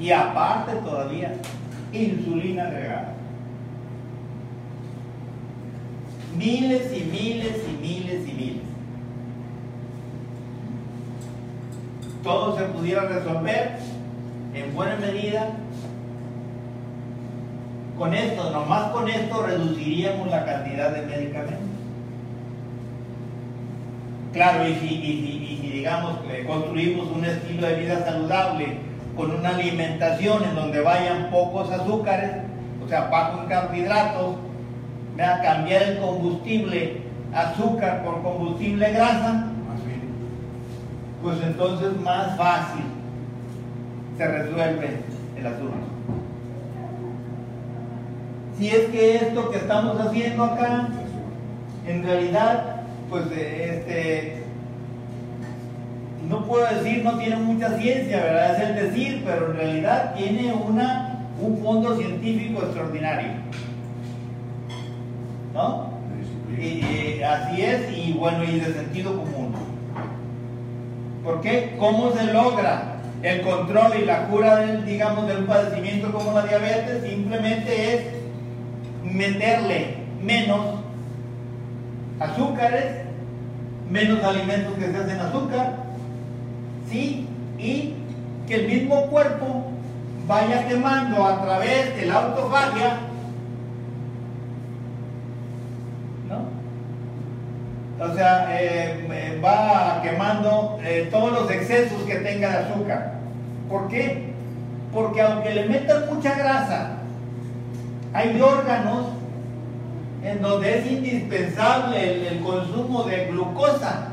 Y 0.00 0.10
aparte 0.10 0.72
todavía, 0.76 1.34
insulina 1.92 2.64
agregada. 2.64 3.12
Miles 6.36 6.92
y 6.92 7.04
miles 7.04 7.56
y 7.68 7.82
miles 7.82 8.28
y 8.28 8.32
miles. 8.32 8.62
Todo 12.22 12.58
se 12.58 12.64
pudiera 12.64 13.02
resolver 13.02 13.78
en 14.54 14.74
buena 14.74 14.96
medida 14.96 15.48
con 17.98 18.14
esto, 18.14 18.50
nomás 18.50 18.90
con 18.90 19.08
esto 19.08 19.42
reduciríamos 19.42 20.28
la 20.28 20.44
cantidad 20.44 20.90
de 20.90 21.02
medicamentos. 21.02 21.66
Claro, 24.32 24.68
y 24.68 24.74
si, 24.74 25.70
digamos 25.72 26.16
construimos 26.46 27.10
un 27.10 27.24
estilo 27.24 27.66
de 27.66 27.74
vida 27.76 28.04
saludable 28.04 28.78
con 29.16 29.30
una 29.30 29.50
alimentación 29.50 30.44
en 30.44 30.54
donde 30.54 30.80
vayan 30.80 31.30
pocos 31.30 31.70
azúcares, 31.70 32.32
o 32.84 32.88
sea, 32.88 33.10
pocos 33.10 33.46
carbohidratos, 33.48 34.36
a 35.18 35.40
cambiar 35.40 35.82
el 35.82 35.98
combustible 35.98 37.00
azúcar 37.34 38.04
por 38.04 38.22
combustible 38.22 38.90
grasa, 38.92 39.46
pues 41.22 41.38
entonces 41.42 41.98
más 42.02 42.36
fácil 42.36 42.84
se 44.18 44.26
resuelve 44.26 45.00
el 45.36 45.46
asunto. 45.46 45.86
Si 48.58 48.68
es 48.68 48.86
que 48.86 49.16
esto 49.16 49.50
que 49.50 49.58
estamos 49.58 50.00
haciendo 50.00 50.44
acá, 50.44 50.88
en 51.86 52.02
realidad, 52.02 52.82
pues 53.10 53.24
este, 53.26 54.42
no 56.28 56.44
puedo 56.46 56.66
decir, 56.66 57.04
no 57.04 57.18
tiene 57.18 57.36
mucha 57.36 57.76
ciencia, 57.78 58.16
¿verdad? 58.16 58.54
Es 58.54 58.68
el 58.68 58.74
decir, 58.76 59.22
pero 59.24 59.50
en 59.50 59.56
realidad 59.56 60.14
tiene 60.14 60.52
una, 60.52 61.18
un 61.40 61.58
fondo 61.58 61.96
científico 61.96 62.62
extraordinario. 62.62 63.28
¿no? 65.52 65.86
Y, 66.58 67.22
así 67.22 67.62
es, 67.62 67.96
y 67.96 68.12
bueno, 68.12 68.44
y 68.44 68.60
de 68.60 68.72
sentido 68.72 69.16
común. 69.16 69.54
¿Por 71.24 71.40
qué? 71.40 71.74
¿Cómo 71.78 72.12
se 72.12 72.32
logra 72.32 72.96
el 73.22 73.42
control 73.42 73.92
y 74.00 74.04
la 74.04 74.26
cura 74.28 74.56
del, 74.56 74.86
digamos, 74.86 75.26
de 75.26 75.36
un 75.36 75.46
padecimiento 75.46 76.12
como 76.12 76.32
la 76.32 76.46
diabetes? 76.46 77.04
Simplemente 77.08 77.94
es 77.94 78.15
meterle 79.12 79.96
menos 80.22 80.80
azúcares, 82.20 83.02
menos 83.90 84.22
alimentos 84.24 84.74
que 84.74 84.90
se 84.90 84.96
hacen 84.96 85.20
azúcar, 85.20 85.74
¿sí? 86.90 87.28
Y 87.58 87.94
que 88.46 88.54
el 88.54 88.68
mismo 88.68 89.02
cuerpo 89.06 89.66
vaya 90.26 90.66
quemando 90.66 91.24
a 91.24 91.42
través 91.42 91.96
de 91.96 92.06
la 92.06 92.14
autofagia 92.14 92.98
O 97.98 98.14
sea, 98.14 98.48
eh, 98.50 99.40
va 99.42 100.00
quemando 100.02 100.78
eh, 100.84 101.08
todos 101.10 101.32
los 101.32 101.50
excesos 101.50 102.02
que 102.02 102.16
tenga 102.16 102.50
de 102.50 102.56
azúcar. 102.58 103.12
¿Por 103.70 103.88
qué? 103.88 104.32
Porque 104.92 105.22
aunque 105.22 105.54
le 105.54 105.64
metan 105.66 106.14
mucha 106.14 106.34
grasa, 106.34 106.90
hay 108.12 108.40
órganos 108.40 109.06
en 110.22 110.42
donde 110.42 110.78
es 110.78 110.90
indispensable 110.90 112.28
el, 112.28 112.40
consumo 112.40 113.04
de 113.04 113.26
glucosa. 113.26 114.08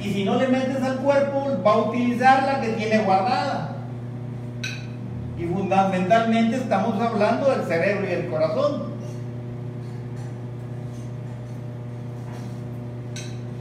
Y 0.00 0.10
si 0.10 0.24
no 0.24 0.36
le 0.36 0.48
metes 0.48 0.82
al 0.82 0.98
cuerpo, 0.98 1.58
va 1.64 1.72
a 1.72 1.78
utilizar 1.78 2.42
la 2.44 2.60
que 2.60 2.68
tiene 2.72 2.98
guardada. 2.98 3.76
Y 5.38 5.44
fundamentalmente 5.44 6.56
estamos 6.56 7.00
hablando 7.00 7.50
del 7.50 7.64
cerebro 7.64 8.06
y 8.08 8.12
el 8.12 8.28
corazón. 8.28 8.90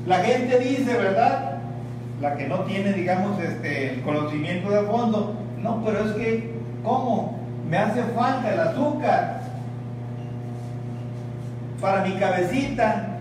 La 0.05 0.17
gente 0.19 0.59
dice, 0.59 0.97
¿verdad? 0.97 1.59
La 2.19 2.35
que 2.35 2.47
no 2.47 2.61
tiene, 2.61 2.91
digamos, 2.93 3.39
este, 3.41 3.93
el 3.93 4.01
conocimiento 4.01 4.71
de 4.71 4.81
fondo, 4.83 5.35
no, 5.61 5.83
pero 5.85 6.05
es 6.05 6.11
que, 6.13 6.53
¿cómo? 6.83 7.38
Me 7.69 7.77
hace 7.77 8.01
falta 8.15 8.51
el 8.51 8.59
azúcar 8.59 9.41
para 11.79 12.03
mi 12.03 12.13
cabecita, 12.15 13.19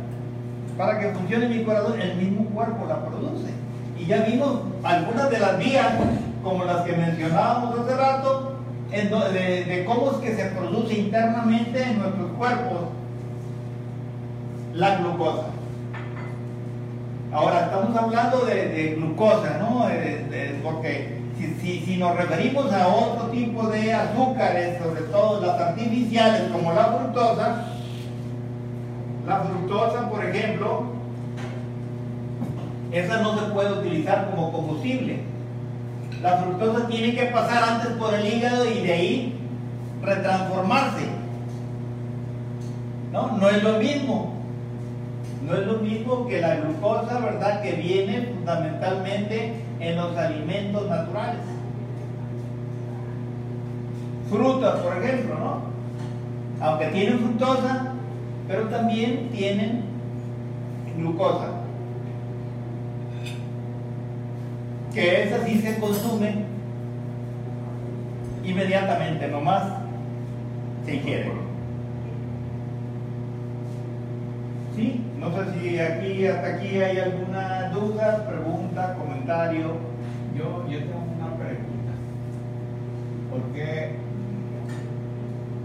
para 0.79 0.99
que 0.99 1.11
funcione 1.11 1.49
mi 1.49 1.65
corazón, 1.65 2.01
el 2.01 2.17
mismo 2.17 2.47
cuerpo 2.47 2.87
la 2.87 3.05
produce. 3.05 3.51
Y 3.99 4.07
ya 4.07 4.23
vimos 4.23 4.61
algunas 4.83 5.31
de 5.31 5.39
las 5.39 5.59
vías, 5.59 5.89
como 6.43 6.65
las 6.65 6.83
que 6.83 6.93
mencionábamos 6.93 7.79
hace 7.79 7.95
rato, 7.95 8.55
de, 8.91 9.85
cómo 9.87 10.13
es 10.13 10.17
que 10.19 10.35
se 10.35 10.47
produce 10.47 10.99
internamente 10.99 11.83
en 11.83 11.99
nuestros 11.99 12.31
cuerpos 12.33 12.79
la 14.73 14.97
glucosa. 14.97 15.49
Ahora, 17.33 17.65
estamos 17.65 17.95
hablando 17.95 18.47
de, 18.47 18.95
glucosa, 18.97 19.59
¿no? 19.59 19.87
porque 19.89 20.28
si, 21.85 21.97
nos 21.97 22.17
referimos 22.17 22.73
a 22.73 22.89
otro 22.89 23.29
tipo 23.29 23.67
de 23.69 23.93
azúcares, 23.93 24.79
sobre 24.83 25.03
todo 25.03 25.45
las 25.45 25.61
artificiales 25.61 26.51
como 26.53 26.73
la 26.73 26.85
fructosa, 26.85 27.65
la 29.27 29.41
fructosa, 29.41 30.09
por 30.09 30.25
ejemplo, 30.25 30.85
esa 32.93 33.21
no 33.21 33.39
se 33.39 33.47
puede 33.53 33.73
utilizar 33.73 34.31
como 34.31 34.53
combustible. 34.53 35.21
La 36.23 36.39
fructosa 36.39 36.87
tiene 36.89 37.15
que 37.15 37.27
pasar 37.27 37.63
antes 37.63 37.91
por 37.93 38.15
el 38.15 38.27
hígado 38.27 38.65
y 38.69 38.81
de 38.87 38.93
ahí 38.93 39.39
retransformarse. 40.03 41.07
¿No? 43.13 43.37
No 43.37 43.49
es 43.49 43.63
lo 43.63 43.79
mismo. 43.79 44.35
No 45.47 45.55
es 45.55 45.67
lo 45.67 45.75
mismo 45.75 46.27
que 46.27 46.41
la 46.41 46.57
glucosa, 46.57 47.21
¿verdad? 47.21 47.63
Que 47.63 47.73
viene 47.73 48.33
fundamentalmente 48.35 49.55
en 49.81 49.97
los 49.97 50.17
alimentos 50.17 50.89
naturales. 50.89 51.58
Frutas, 54.31 54.81
por 54.81 55.03
ejemplo, 55.03 55.35
¿no? 55.39 55.61
Aunque 56.61 56.87
tienen 56.89 57.19
fructosa, 57.21 57.95
pero 58.47 58.65
también 58.65 59.29
tienen 59.31 59.85
glucosa, 60.99 61.49
que 64.93 65.23
esa 65.23 65.45
sí 65.45 65.61
se 65.61 65.79
consume 65.79 66.45
inmediatamente, 68.45 69.29
nomás 69.29 69.63
se 70.85 70.95
ingiere. 70.95 71.33
¿Sí? 74.75 75.05
No 75.19 75.31
sé 75.31 75.61
si 75.61 75.79
aquí 75.79 76.27
hasta 76.27 76.49
aquí 76.57 76.81
hay 76.81 76.99
alguna 76.99 77.71
duda, 77.71 78.27
pregunta, 78.29 78.95
comentario. 78.95 79.73
Yo, 80.37 80.65
yo 80.69 80.79
tengo 80.79 81.05
una 81.17 81.35
pregunta. 81.37 81.93
¿Por 83.31 83.43
qué 83.53 83.97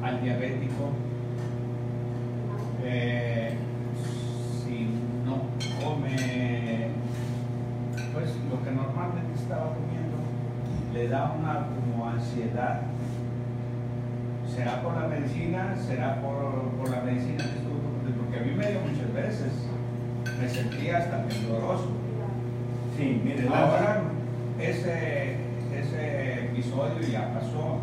al 0.04 0.13
diabético, 0.24 0.92
eh, 2.84 3.56
si 4.64 4.88
no 5.26 5.38
come 5.84 6.90
pues 8.14 8.30
lo 8.50 8.64
que 8.64 8.72
normalmente 8.72 9.34
estaba 9.36 9.74
comiendo, 9.74 10.18
le 10.94 11.08
da 11.08 11.36
una 11.38 11.68
como 11.68 12.08
ansiedad? 12.08 12.82
¿Será 14.48 14.84
por 14.84 14.94
la 14.96 15.08
medicina? 15.08 15.76
¿Será 15.76 16.22
por, 16.22 16.70
por 16.78 16.90
la 16.90 17.02
medicina 17.02 17.38
que 17.38 17.58
estuvo? 17.58 17.82
Porque 18.22 18.40
a 18.40 18.44
mí 18.44 18.52
me 18.52 18.72
dio 18.72 18.82
muchas 18.82 19.14
veces. 19.14 19.52
Me 20.40 20.48
sentía 20.48 20.98
hasta 21.00 21.24
tembloroso. 21.28 21.90
Sí, 22.96 23.22
mire, 23.24 23.48
Ahora 23.48 24.04
ese, 24.60 25.38
ese 25.76 26.46
episodio 26.46 27.02
ya 27.02 27.34
pasó, 27.34 27.80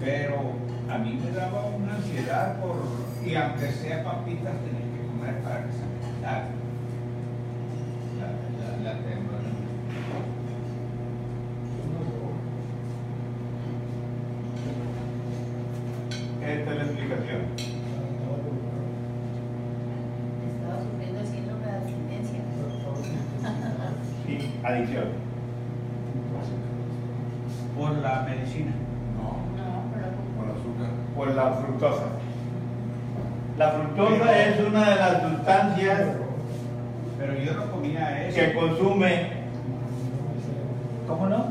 pero 0.00 0.52
a 0.90 0.98
mí 0.98 1.18
me 1.22 1.30
daba 1.32 1.66
una 1.66 1.94
ansiedad 1.96 2.60
por, 2.60 2.76
y 3.24 3.34
aunque 3.34 3.70
sea 3.72 4.04
papitas 4.04 4.54
tenía 4.60 4.84
que 4.92 5.06
comer 5.06 5.42
para 5.42 5.64
que 5.64 5.72
se 5.72 5.78
me 5.78 6.16
quitara 6.16 6.48
la, 8.20 8.26
la, 8.84 8.98
esta 16.46 16.70
es 16.70 16.76
la 16.76 16.84
explicación. 16.84 17.40
Estaba 20.54 20.82
sufriendo 20.82 21.20
el 21.20 21.26
síndrome 21.26 21.66
de 21.66 21.72
abstinencia. 21.72 22.40
Sí, 24.26 24.54
adicción. 24.62 25.08
Por 27.76 27.92
la 27.98 28.22
medicina. 28.22 28.72
No, 29.16 29.63
azúcar. 30.64 30.88
Por 31.16 31.34
la 31.34 31.52
fructosa. 31.52 32.02
La 33.58 33.70
fructosa 33.70 34.42
es 34.46 34.60
una 34.66 34.90
de 34.90 34.96
las 34.96 35.22
sustancias 35.22 36.00
Pero 37.18 37.34
yo 37.34 37.54
no 37.54 37.70
comía 37.70 38.26
eso. 38.26 38.36
que 38.36 38.54
consume. 38.54 39.28
¿Cómo 41.06 41.26
no? 41.28 41.44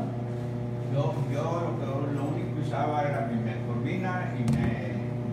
Yo, 0.92 1.14
yo 1.32 1.42
lo, 1.42 2.12
lo 2.12 2.24
único 2.28 2.54
que 2.56 2.60
usaba 2.68 3.02
era 3.02 3.28
mi 3.32 3.42
metformina 3.42 4.32
y 4.38 4.42
me, 4.52 4.66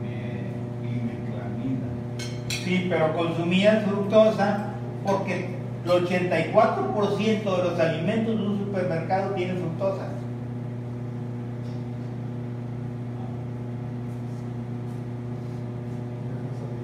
me, 0.02 0.88
y. 0.88 2.64
Sí, 2.64 2.88
pero 2.90 3.14
consumías 3.18 3.84
fructosa 3.84 4.68
porque 5.06 5.56
el 5.84 5.90
84% 5.92 7.44
de 7.44 7.64
los 7.64 7.80
alimentos 7.80 8.38
de 8.38 8.46
un 8.48 8.60
supermercado 8.60 9.34
tienen 9.34 9.58
fructosa. 9.58 10.06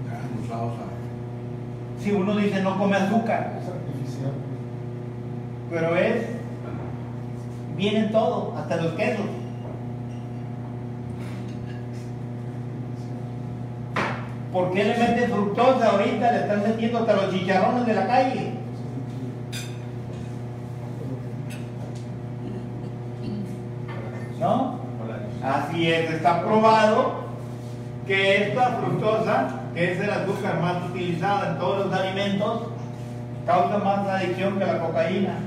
Ya, 0.05 0.43
usados 0.43 0.73
a. 0.73 1.96
Si 2.07 2.13
uno 2.13 2.37
dice 2.37 2.61
no 2.61 2.77
come 2.77 2.95
azúcar, 2.95 3.59
Es 3.61 3.67
artificial. 3.67 4.31
pero 5.69 5.97
es, 5.97 6.25
viene 7.75 8.03
todo, 8.03 8.53
hasta 8.57 8.77
los 8.77 8.93
quesos. 8.93 9.25
¿Por 14.53 14.71
qué 14.71 14.85
le 14.85 14.97
meten 14.97 15.29
fructosa 15.31 15.89
ahorita? 15.89 16.31
Le 16.31 16.37
están 16.39 16.63
metiendo 16.63 16.99
hasta 16.99 17.13
los 17.13 17.33
chicharrones 17.33 17.85
de 17.85 17.93
la 17.93 18.07
calle. 18.07 18.51
¿No? 24.39 24.79
Así 25.43 25.91
es, 25.91 26.09
está 26.09 26.41
probado 26.41 27.15
que 28.07 28.43
esta 28.47 28.77
fructosa, 28.77 29.49
que 29.77 29.91
es 29.93 29.99
el 29.99 30.09
azúcar 30.09 30.59
más 30.59 30.89
utilizada 30.89 31.51
en 31.51 31.59
todos 31.59 31.85
los 31.85 31.93
alimentos, 31.93 32.63
causa 33.45 33.77
más 33.77 34.07
adicción 34.07 34.57
que 34.57 34.65
la 34.65 34.79
cocaína. 34.79 35.37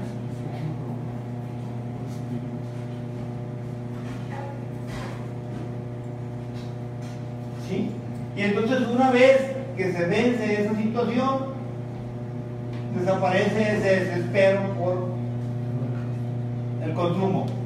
¿Sí? 7.68 7.90
Y 8.36 8.40
entonces 8.40 8.86
una 8.86 9.10
vez 9.10 9.56
que 9.76 9.92
se 9.92 10.06
vence 10.06 10.62
esa 10.62 10.76
situación, 10.76 11.38
desaparece 12.96 13.78
ese 13.78 14.04
desespero 14.04 14.60
por 14.78 15.08
el 16.84 16.94
consumo. 16.94 17.59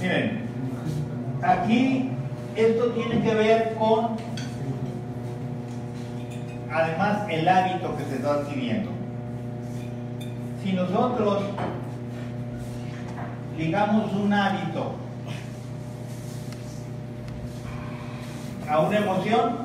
Miren, 0.00 0.42
aquí 1.42 2.10
esto 2.54 2.90
tiene 2.90 3.22
que 3.22 3.34
ver 3.34 3.74
con, 3.78 4.16
además, 6.70 7.26
el 7.30 7.48
hábito 7.48 7.96
que 7.96 8.04
se 8.04 8.16
está 8.16 8.34
adquiriendo. 8.34 8.90
Si 10.62 10.72
nosotros 10.72 11.44
ligamos 13.56 14.12
un 14.12 14.32
hábito 14.32 14.94
a 18.68 18.80
una 18.80 18.96
emoción, 18.98 19.58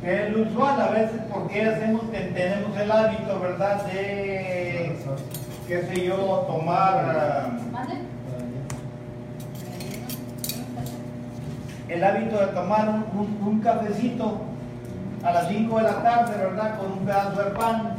que 0.00 0.26
es 0.26 0.32
lo 0.32 0.42
usual 0.42 0.80
a 0.80 0.88
veces 0.90 1.20
porque 1.32 1.62
hacemos, 1.62 2.10
tenemos 2.10 2.76
el 2.78 2.90
hábito, 2.90 3.40
¿verdad?, 3.40 3.84
de, 3.86 4.96
qué 5.68 5.82
sé 5.82 6.04
yo, 6.06 6.44
tomar... 6.46 7.50
el 11.88 12.02
hábito 12.02 12.38
de 12.40 12.46
tomar 12.48 12.88
un, 12.88 13.04
un- 13.20 13.48
un 13.48 13.60
cafecito 13.60 14.38
a 15.22 15.32
las 15.32 15.48
5 15.48 15.76
de 15.78 15.82
la 15.84 16.02
tarde, 16.02 16.36
¿verdad? 16.36 16.78
Con 16.78 16.92
un 16.92 16.98
pedazo 17.00 17.42
de 17.42 17.50
pan. 17.50 17.94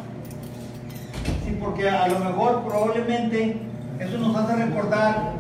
Sí, 1.46 1.58
porque 1.62 1.90
a 1.90 2.08
lo 2.08 2.20
mejor 2.20 2.64
probablemente 2.68 3.58
eso 4.00 4.18
nos 4.18 4.36
hace 4.36 4.56
recordar 4.66 5.34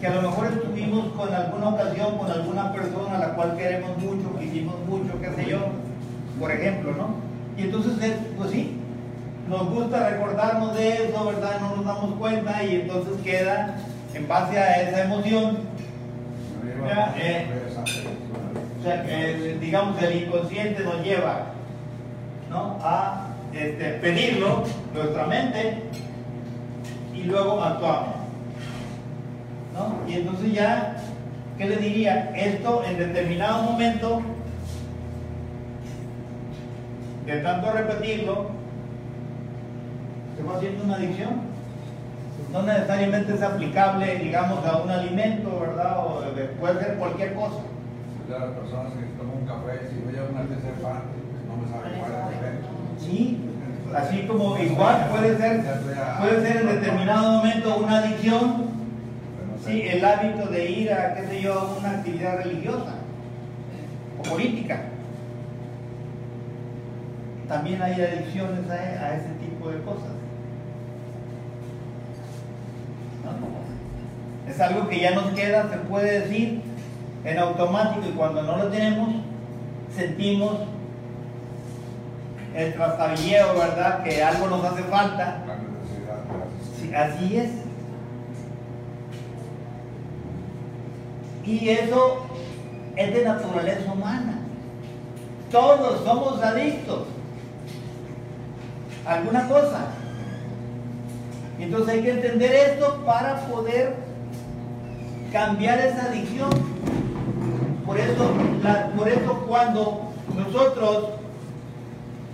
que 0.00 0.06
a 0.08 0.14
lo 0.14 0.22
mejor 0.22 0.46
estuvimos 0.48 1.06
con 1.14 1.32
alguna 1.32 1.68
ocasión 1.70 2.18
con 2.18 2.30
alguna 2.30 2.72
persona 2.72 3.16
a 3.16 3.18
la 3.18 3.28
cual 3.34 3.56
queremos 3.56 3.96
mucho, 3.98 4.38
quisimos 4.38 4.74
mucho, 4.88 5.18
qué 5.20 5.30
sé 5.42 5.50
yo, 5.50 5.58
por 6.38 6.50
ejemplo, 6.52 6.92
¿no? 6.92 7.06
Y 7.56 7.62
entonces, 7.66 7.92
pues 8.36 8.50
sí, 8.50 8.78
nos 9.48 9.68
gusta 9.70 10.10
recordarnos 10.10 10.74
de 10.74 11.04
eso, 11.04 11.24
¿verdad? 11.24 11.60
No 11.60 11.76
nos 11.76 11.86
damos 11.86 12.18
cuenta 12.18 12.62
y 12.64 12.76
entonces 12.76 13.14
queda 13.22 13.76
en 14.14 14.26
base 14.26 14.58
a 14.58 14.82
esa 14.82 15.04
emoción 15.04 15.58
eh. 17.18 17.46
o 18.78 18.82
sea, 18.82 19.02
digamos 19.60 20.02
el 20.02 20.22
inconsciente 20.22 20.82
nos 20.84 21.02
lleva 21.02 21.46
¿no? 22.50 22.78
a 22.82 23.28
este, 23.52 23.92
pedirlo, 23.94 24.64
nuestra 24.94 25.26
mente, 25.26 25.78
y 27.14 27.24
luego 27.24 27.62
actuamos. 27.62 28.16
¿no? 29.74 30.10
Y 30.10 30.14
entonces 30.14 30.52
ya, 30.52 30.96
¿qué 31.58 31.66
le 31.66 31.76
diría? 31.76 32.32
Esto 32.36 32.84
en 32.86 32.98
determinado 32.98 33.62
momento, 33.62 34.22
de 37.24 37.36
tanto 37.38 37.72
repetirlo, 37.72 38.50
se 40.36 40.42
va 40.42 40.56
haciendo 40.56 40.84
una 40.84 40.96
adicción. 40.96 41.56
no 42.52 42.62
necesariamente 42.62 43.34
es 43.34 43.42
aplicable, 43.42 44.18
digamos, 44.18 44.64
a 44.64 44.76
un 44.78 44.90
alimento, 44.90 45.58
¿verdad? 45.60 45.98
O 46.06 46.20
de- 46.34 46.44
puede 46.60 46.78
ser 46.80 46.94
cualquier 46.96 47.34
cosa. 47.34 47.62
Las 48.30 48.50
personas 48.50 48.92
que 48.92 49.04
toman 49.18 49.38
un 49.40 49.46
café, 49.46 49.88
si 49.88 50.00
voy 50.04 50.16
a 50.16 50.30
una 50.30 50.42
pues 50.42 50.58
no 51.48 51.56
me 51.56 51.70
sabe 51.70 51.96
igual 51.96 52.12
el 52.12 52.18
café. 52.18 52.50
Sí, 52.98 53.38
así 53.94 54.26
como 54.26 54.58
igual 54.58 55.06
puede 55.10 55.36
ser, 55.38 55.64
puede 56.20 56.42
ser 56.46 56.56
en 56.62 56.66
determinado 56.66 57.32
momento 57.38 57.76
una 57.78 57.98
adicción, 57.98 58.66
sí, 59.64 59.82
el 59.82 60.04
hábito 60.04 60.46
de 60.46 60.70
ir 60.70 60.92
a, 60.92 61.14
qué 61.14 61.26
sé 61.26 61.42
yo, 61.42 61.58
a 61.60 61.78
una 61.78 61.90
actividad 61.90 62.38
religiosa 62.42 62.94
o 64.18 64.22
política. 64.22 64.80
También 67.48 67.80
hay 67.82 67.92
adicciones 68.00 68.68
a, 68.70 68.74
a 68.74 69.14
ese 69.16 69.28
tipo 69.40 69.68
de 69.70 69.80
cosas. 69.82 70.10
¿No? 73.32 74.50
Es 74.50 74.60
algo 74.60 74.88
que 74.88 75.00
ya 75.00 75.12
nos 75.12 75.32
queda, 75.34 75.68
se 75.70 75.76
puede 75.78 76.20
decir, 76.20 76.62
en 77.24 77.38
automático 77.38 78.06
y 78.06 78.12
cuando 78.12 78.42
no 78.42 78.56
lo 78.56 78.68
tenemos, 78.68 79.08
sentimos 79.94 80.58
el 82.54 82.74
trastabilleo, 82.74 83.54
¿verdad? 83.58 84.02
Que 84.02 84.22
algo 84.22 84.48
nos 84.48 84.64
hace 84.64 84.82
falta. 84.84 85.44
La 85.46 85.56
necesidad 85.56 86.16
de 86.24 86.80
Sí, 86.80 86.94
así 86.94 87.36
es. 87.36 87.50
Y 91.44 91.68
eso 91.68 92.26
es 92.96 93.14
de 93.14 93.24
naturaleza 93.24 93.92
humana. 93.92 94.38
Todos 95.50 96.04
somos 96.04 96.42
adictos 96.42 97.06
alguna 99.06 99.48
cosa. 99.48 99.86
Entonces 101.58 101.94
hay 101.94 102.02
que 102.02 102.10
entender 102.10 102.52
esto 102.52 103.02
para 103.06 103.36
poder 103.46 103.94
cambiar 105.32 105.78
esa 105.78 106.06
adicción. 106.06 106.50
Por 107.84 107.98
eso, 107.98 108.32
por 108.96 109.08
eso 109.08 109.44
cuando 109.46 110.12
nosotros 110.34 111.10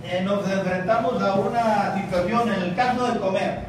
eh, 0.03 0.21
nos 0.23 0.49
enfrentamos 0.49 1.21
a 1.21 1.35
una 1.35 1.95
situación, 2.01 2.51
en 2.51 2.61
el 2.63 2.75
caso 2.75 3.07
de 3.07 3.19
comer, 3.19 3.59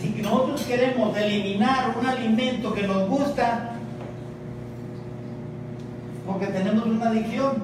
si 0.00 0.22
nosotros 0.22 0.62
queremos 0.62 1.16
eliminar 1.16 1.94
un 2.00 2.06
alimento 2.06 2.72
que 2.72 2.86
nos 2.86 3.08
gusta, 3.08 3.72
porque 6.26 6.46
tenemos 6.46 6.86
una 6.86 7.10
adicción, 7.10 7.62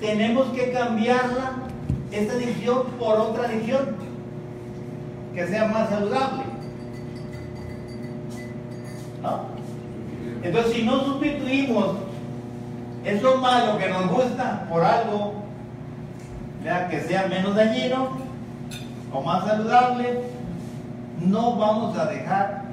tenemos 0.00 0.48
que 0.48 0.72
cambiarla, 0.72 1.52
esa 2.10 2.32
adicción, 2.32 2.84
por 2.98 3.18
otra 3.18 3.44
adicción, 3.44 4.07
que 5.38 5.46
sea 5.46 5.66
más 5.66 5.88
saludable. 5.88 6.42
¿No? 9.22 9.42
Entonces, 10.42 10.72
si 10.72 10.82
no 10.82 11.04
sustituimos 11.04 11.96
eso 13.04 13.36
malo 13.36 13.78
que 13.78 13.88
nos 13.88 14.08
gusta 14.08 14.66
por 14.68 14.82
algo 14.82 15.34
que 16.90 17.00
sea 17.02 17.28
menos 17.28 17.54
dañino 17.54 18.08
o 19.12 19.22
más 19.22 19.46
saludable, 19.46 20.22
no 21.20 21.54
vamos 21.54 21.96
a 21.96 22.06
dejar 22.06 22.64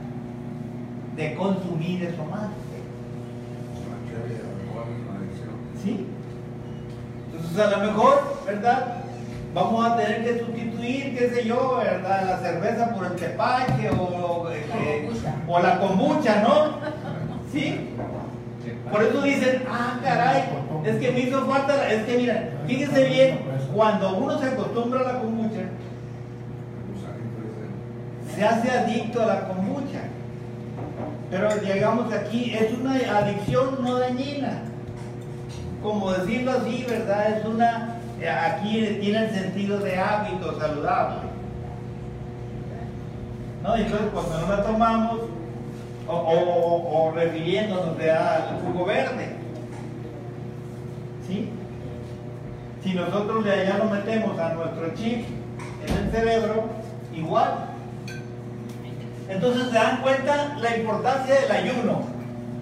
de 1.15 1.35
consumir 1.35 2.03
eso 2.03 2.25
más. 2.25 2.49
Una 3.77 3.97
cheve, 4.09 4.41
a 4.41 4.49
lo 4.49 4.55
mejor 4.65 4.85
es 4.91 5.07
una 5.07 5.19
adicción. 5.19 5.53
¿Sí? 5.83 6.07
Entonces 7.31 7.59
a 7.59 7.77
lo 7.77 7.91
mejor, 7.91 8.41
¿verdad? 8.43 9.03
Vamos 9.53 9.85
a 9.85 9.97
tener 9.97 10.23
que 10.23 10.39
sustituir, 10.39 10.74
qué 10.85 11.31
sé 11.33 11.45
yo, 11.45 11.77
¿verdad? 11.83 12.25
La 12.25 12.37
cerveza 12.39 12.93
por 12.93 13.05
el 13.05 13.15
tepache 13.15 13.89
o, 13.89 14.49
eh, 14.51 14.65
eh, 14.81 15.09
o 15.47 15.59
la 15.59 15.79
kombucha, 15.79 16.41
¿no? 16.41 16.75
¿Sí? 17.51 17.89
Por 18.91 19.03
eso 19.03 19.21
dicen, 19.21 19.63
ah, 19.69 19.99
caray, 20.03 20.43
es 20.85 20.97
que 20.97 21.11
me 21.11 21.19
hizo 21.21 21.45
falta, 21.45 21.75
la-". 21.75 21.91
es 21.91 22.03
que 22.03 22.17
mira, 22.17 22.49
fíjense 22.67 23.05
bien, 23.05 23.39
cuando 23.73 24.15
uno 24.17 24.39
se 24.39 24.47
acostumbra 24.47 25.01
a 25.01 25.13
la 25.13 25.19
kombucha, 25.19 25.61
se 28.35 28.43
hace 28.43 28.71
adicto 28.71 29.23
a 29.23 29.25
la 29.25 29.47
kombucha. 29.47 30.01
Pero 31.31 31.49
llegamos 31.61 32.13
aquí, 32.13 32.53
es 32.53 32.73
una 32.77 32.95
adicción 33.17 33.79
no 33.81 33.97
dañina. 33.97 34.61
Como 35.81 36.11
decirlo 36.11 36.51
así, 36.51 36.85
¿verdad? 36.87 37.37
Es 37.37 37.45
una, 37.45 37.94
aquí 38.27 38.97
tiene 39.01 39.25
el 39.25 39.31
sentido 39.31 39.79
de 39.79 39.97
hábito 39.97 40.59
saludable. 40.59 41.17
¿No? 43.63 43.75
Entonces 43.75 44.07
cuando 44.13 44.41
no 44.41 44.47
la 44.47 44.63
tomamos, 44.63 45.19
o, 46.07 46.13
o, 46.13 47.07
o 47.07 47.11
refiriéndonos 47.11 47.97
de 47.97 48.11
al 48.11 48.59
jugo 48.63 48.85
verde, 48.85 49.35
¿sí? 51.27 51.49
Si 52.83 52.93
nosotros 52.93 53.43
de 53.43 53.51
allá 53.51 53.79
lo 53.79 53.85
metemos 53.85 54.37
a 54.37 54.53
nuestro 54.53 54.93
chip 54.93 55.25
en 55.87 55.97
el 55.97 56.11
cerebro, 56.11 56.65
igual. 57.15 57.69
Entonces 59.27 59.69
se 59.69 59.73
dan 59.73 60.01
cuenta 60.03 60.55
la 60.59 60.77
importancia 60.77 61.33
del 61.41 61.51
ayuno. 61.51 62.03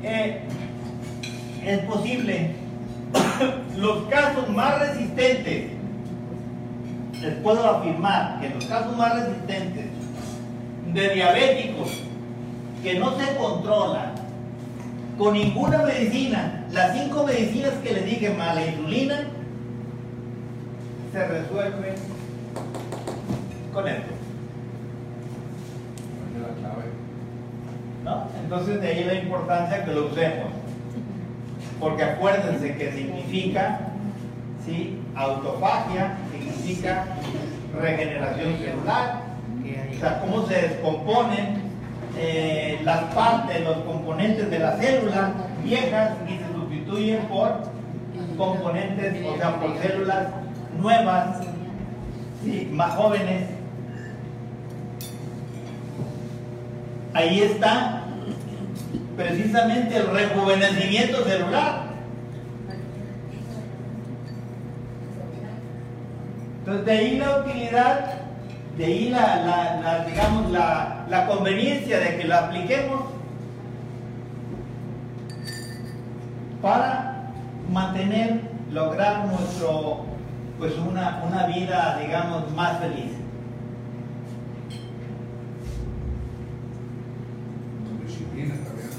Eh, 0.01 0.41
es 1.65 1.79
posible. 1.79 2.55
los 3.77 4.03
casos 4.09 4.49
más 4.49 4.79
resistentes, 4.79 5.71
les 7.21 7.33
puedo 7.35 7.65
afirmar 7.65 8.39
que 8.41 8.49
los 8.49 8.65
casos 8.65 8.97
más 8.97 9.15
resistentes 9.15 9.85
de 10.93 11.09
diabéticos 11.09 11.91
que 12.81 12.99
no 12.99 13.17
se 13.17 13.35
controlan 13.35 14.13
con 15.17 15.33
ninguna 15.33 15.79
medicina, 15.79 16.65
las 16.71 16.97
cinco 16.97 17.23
medicinas 17.23 17.71
que 17.83 17.93
les 17.93 18.05
dije 18.05 18.29
más 18.31 18.55
la 18.55 18.65
insulina, 18.65 19.19
se 21.11 21.27
resuelven 21.27 21.95
con 23.71 23.87
esto. 23.87 24.13
¿no? 28.03 28.27
Entonces 28.43 28.81
de 28.81 28.87
ahí 28.87 29.03
la 29.05 29.13
importancia 29.13 29.85
que 29.85 29.91
lo 29.91 30.07
usemos. 30.07 30.62
Porque 31.79 32.03
acuérdense 32.03 32.75
que 32.77 32.91
significa, 32.91 33.79
¿sí? 34.65 34.99
Autofagia, 35.15 36.17
significa 36.31 37.05
regeneración 37.79 38.57
celular, 38.57 39.21
o 39.95 39.99
sea, 39.99 40.19
cómo 40.19 40.45
se 40.47 40.61
descomponen 40.61 41.61
eh, 42.17 42.79
las 42.83 43.03
partes, 43.15 43.61
los 43.61 43.77
componentes 43.77 44.49
de 44.49 44.59
las 44.59 44.79
células 44.79 45.31
viejas 45.63 46.11
y 46.27 46.37
se 46.37 46.53
sustituyen 46.53 47.23
por 47.25 47.63
componentes, 48.37 49.15
o 49.25 49.37
sea, 49.37 49.59
por 49.59 49.77
células 49.81 50.27
nuevas, 50.79 51.39
¿sí? 52.43 52.69
más 52.71 52.95
jóvenes. 52.95 53.49
Ahí 57.13 57.41
está 57.41 58.02
precisamente 59.15 59.97
el 59.97 60.07
rejuvenecimiento 60.07 61.23
celular. 61.23 61.83
Entonces 66.59 66.85
de 66.85 66.91
ahí 66.91 67.17
la 67.17 67.37
utilidad, 67.39 68.13
de 68.77 68.85
ahí 68.85 69.09
la, 69.09 70.05
digamos, 70.07 70.51
la, 70.51 71.05
la 71.09 71.27
conveniencia 71.27 71.99
de 71.99 72.17
que 72.17 72.23
la 72.23 72.45
apliquemos 72.45 73.01
para 76.61 77.31
mantener, 77.69 78.39
lograr 78.71 79.25
nuestro, 79.25 80.05
pues 80.57 80.73
una, 80.77 81.21
una 81.29 81.45
vida, 81.47 81.99
digamos, 82.01 82.49
más 82.53 82.79
feliz. 82.79 83.11
Con 87.85 88.05
disciplina 88.05 88.55
también. 88.63 88.89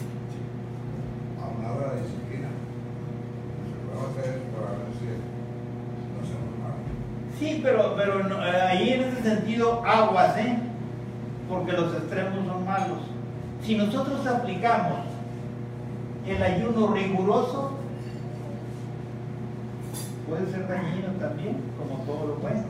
Hablaba 1.40 1.94
de 1.94 2.02
disciplina. 2.02 2.48
Se 3.64 3.76
puede 3.88 4.00
hacer 4.10 4.42
para 4.52 4.70
ver 4.76 4.90
si 4.98 5.04
no 6.12 6.16
hacemos 6.20 6.52
mal. 6.60 6.76
Sí, 7.38 7.60
pero, 7.62 7.94
pero 7.96 8.24
no, 8.24 8.46
eh, 8.46 8.60
ahí 8.60 8.92
en 8.92 9.04
ese 9.04 9.36
aguas, 10.14 10.36
¿eh? 10.38 10.56
Porque 11.48 11.72
los 11.72 11.92
extremos 11.94 12.46
son 12.46 12.64
malos. 12.64 12.98
Si 13.64 13.76
nosotros 13.76 14.26
aplicamos 14.26 15.00
el 16.26 16.42
ayuno 16.42 16.88
riguroso, 16.88 17.72
puede 20.28 20.50
ser 20.50 20.68
dañino 20.68 21.08
también, 21.20 21.56
como 21.78 22.02
todo 22.04 22.28
lo 22.28 22.34
bueno. 22.36 22.64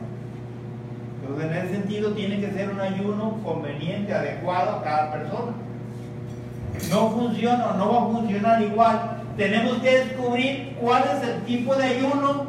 Entonces, 1.21 1.51
en 1.51 1.57
ese 1.57 1.75
sentido, 1.75 2.11
tiene 2.11 2.39
que 2.39 2.51
ser 2.51 2.69
un 2.69 2.79
ayuno 2.79 3.37
conveniente, 3.43 4.13
adecuado 4.13 4.77
a 4.77 4.83
cada 4.83 5.11
persona. 5.11 5.53
No 6.89 7.09
funciona 7.11 7.67
o 7.67 7.77
no 7.77 7.91
va 7.91 7.97
a 7.97 8.11
funcionar 8.11 8.61
igual. 8.61 9.11
Tenemos 9.37 9.77
que 9.79 9.99
descubrir 9.99 10.77
cuál 10.79 11.03
es 11.03 11.27
el 11.27 11.41
tipo 11.43 11.75
de 11.75 11.83
ayuno 11.83 12.45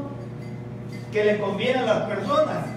que 1.13 1.25
le 1.25 1.39
conviene 1.39 1.81
a 1.81 1.87
las 1.87 2.03
personas. 2.03 2.76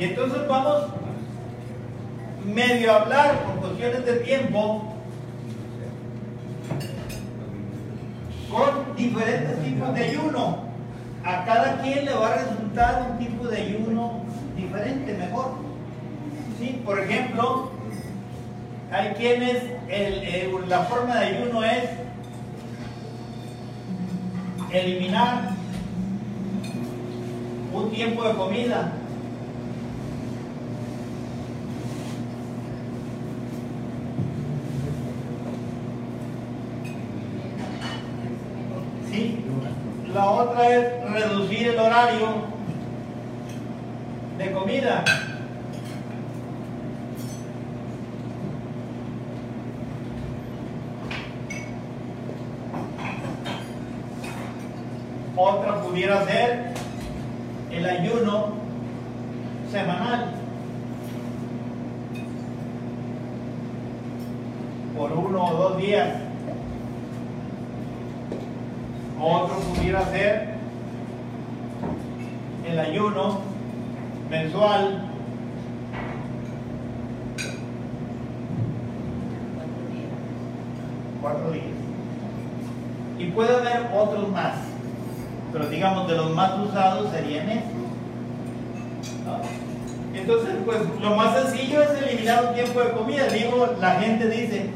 Y 0.00 0.04
entonces 0.04 0.48
vamos 0.48 0.86
medio 2.42 2.90
a 2.90 3.02
hablar 3.02 3.44
por 3.44 3.56
cuestiones 3.56 4.06
de 4.06 4.14
tiempo 4.20 4.94
con 8.50 8.96
diferentes 8.96 9.62
tipos 9.62 9.94
de 9.94 10.04
ayuno. 10.04 10.56
A 11.22 11.44
cada 11.44 11.82
quien 11.82 12.06
le 12.06 12.14
va 12.14 12.28
a 12.32 12.34
resultar 12.38 13.08
un 13.10 13.18
tipo 13.18 13.46
de 13.46 13.58
ayuno 13.58 14.22
diferente, 14.56 15.18
mejor. 15.18 15.56
¿Sí? 16.58 16.80
Por 16.82 16.98
ejemplo, 16.98 17.70
hay 18.90 19.10
quienes 19.10 19.64
el- 19.88 20.22
el- 20.24 20.68
la 20.70 20.78
forma 20.84 21.16
de 21.16 21.26
ayuno 21.26 21.62
es 21.62 21.90
eliminar 24.72 25.50
un 27.74 27.90
tiempo 27.90 28.24
de 28.24 28.34
comida. 28.34 28.92
¿Sí? 39.10 39.44
La 40.14 40.28
otra 40.28 40.68
es 40.68 41.10
reducir 41.12 41.68
el 41.68 41.78
horario 41.78 42.26
de 44.38 44.50
comida. 44.50 45.04
Otra 55.36 55.80
pudiera 55.82 56.24
ser 56.24 56.74
el 57.70 57.86
ayuno 57.86 58.48
semanal. 59.70 60.32
Por 64.96 65.12
uno 65.12 65.44
o 65.44 65.54
dos 65.54 65.76
días. 65.78 66.08
Otro 69.22 69.56
pudiera 69.60 70.02
ser 70.06 70.54
el 72.66 72.78
ayuno 72.78 73.40
mensual. 74.30 75.02
Cuatro 81.20 81.50
días. 81.50 81.64
Y 83.18 83.26
puede 83.26 83.54
haber 83.56 83.90
otros 83.94 84.30
más. 84.30 84.54
Pero 85.52 85.68
digamos, 85.68 86.08
de 86.08 86.16
los 86.16 86.30
más 86.30 86.58
usados 86.58 87.10
serían 87.12 87.50
estos. 87.50 87.72
¿no? 89.26 90.18
Entonces, 90.18 90.54
pues 90.64 90.78
lo 91.02 91.16
más 91.16 91.42
sencillo 91.42 91.82
es 91.82 92.02
eliminar 92.02 92.46
un 92.46 92.54
tiempo 92.54 92.80
de 92.80 92.90
comida. 92.92 93.26
Digo, 93.26 93.74
la 93.80 93.96
gente 93.96 94.28
dice, 94.30 94.70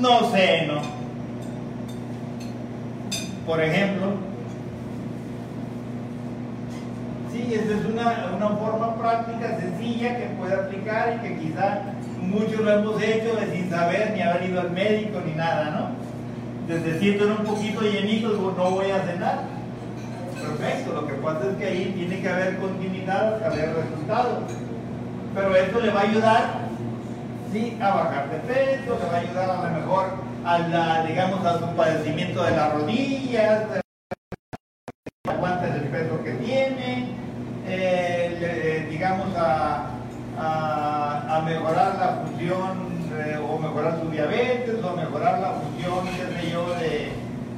no 0.00 0.30
sé, 0.30 0.66
no. 0.66 0.80
Por 3.46 3.60
ejemplo, 3.62 4.06
sí, 7.32 7.54
esta 7.54 7.74
es 7.74 7.84
una, 7.86 8.36
una 8.36 8.48
forma 8.56 8.96
práctica, 8.96 9.58
sencilla, 9.58 10.16
que 10.18 10.26
puede 10.38 10.54
aplicar 10.54 11.16
y 11.16 11.28
que 11.28 11.38
quizá 11.38 11.80
muchos 12.20 12.60
lo 12.60 12.70
hemos 12.70 13.02
hecho 13.02 13.36
de 13.36 13.54
sin 13.54 13.70
saber 13.70 14.12
ni 14.14 14.22
haber 14.22 14.50
ido 14.50 14.60
al 14.60 14.70
médico 14.70 15.20
ni 15.24 15.32
nada, 15.32 15.70
¿no? 15.70 16.72
Desde 16.72 16.98
siento 16.98 17.26
un 17.26 17.44
poquito 17.46 17.80
llenito, 17.80 18.28
no 18.56 18.70
voy 18.70 18.90
a 18.90 19.02
cenar. 19.06 19.38
Perfecto, 20.38 20.92
lo 20.92 21.06
que 21.06 21.14
pasa 21.14 21.50
es 21.50 21.56
que 21.56 21.66
ahí 21.66 21.92
tiene 21.96 22.20
que 22.20 22.28
haber 22.28 22.58
continuidad 22.58 23.34
hasta 23.34 23.48
ver 23.48 23.74
resultados. 23.74 24.42
Pero 25.34 25.56
esto 25.56 25.80
le 25.80 25.90
va 25.90 26.00
a 26.00 26.04
ayudar, 26.04 26.57
sí, 27.52 27.78
a 27.80 27.90
bajar 27.94 28.30
de 28.30 28.38
peso, 28.40 28.98
le 28.98 29.06
va 29.06 29.16
a 29.16 29.20
ayudar 29.20 29.50
a 29.50 29.62
lo 29.70 29.80
mejor 29.80 30.04
a 30.44 30.58
la, 30.58 31.02
digamos, 31.04 31.44
a 31.44 31.58
su 31.58 31.66
padecimiento 31.76 32.42
de 32.42 32.50
las 32.52 32.72
rodillas, 32.74 33.70
de 33.72 33.80
aguantes 35.30 35.74
el 35.74 35.88
peso 35.88 36.22
que 36.24 36.32
tiene, 36.32 37.08
eh, 37.66 38.86
digamos, 38.90 39.28
a, 39.36 39.86
a- 40.38 41.36
a 41.36 41.40
mejorar 41.42 41.94
la 41.98 42.22
función 42.24 42.88
eh, 43.18 43.38
o 43.38 43.58
mejorar 43.58 43.98
su 44.02 44.10
diabetes 44.10 44.82
o 44.82 44.96
mejorar 44.96 45.40
la 45.40 45.50
función, 45.52 46.06
qué 46.06 46.40
sé 46.40 46.50
yo, 46.52 46.66
de, 46.74 47.08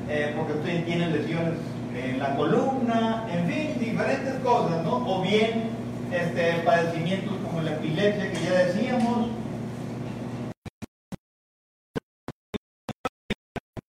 eh, 0.09 0.35
porque 0.37 0.55
usted 0.55 0.85
tiene 0.85 1.09
lesiones 1.09 1.55
en 1.95 2.19
la 2.19 2.35
columna, 2.37 3.27
en 3.33 3.47
fin, 3.47 3.79
diferentes 3.79 4.35
cosas, 4.43 4.83
¿no? 4.85 4.97
O 5.07 5.23
bien 5.23 5.71
este, 6.13 6.55
padecimientos 6.65 7.35
como 7.45 7.61
la 7.63 7.73
epilepsia 7.73 8.31
que 8.33 8.41
ya 8.45 8.53
decíamos, 8.65 9.29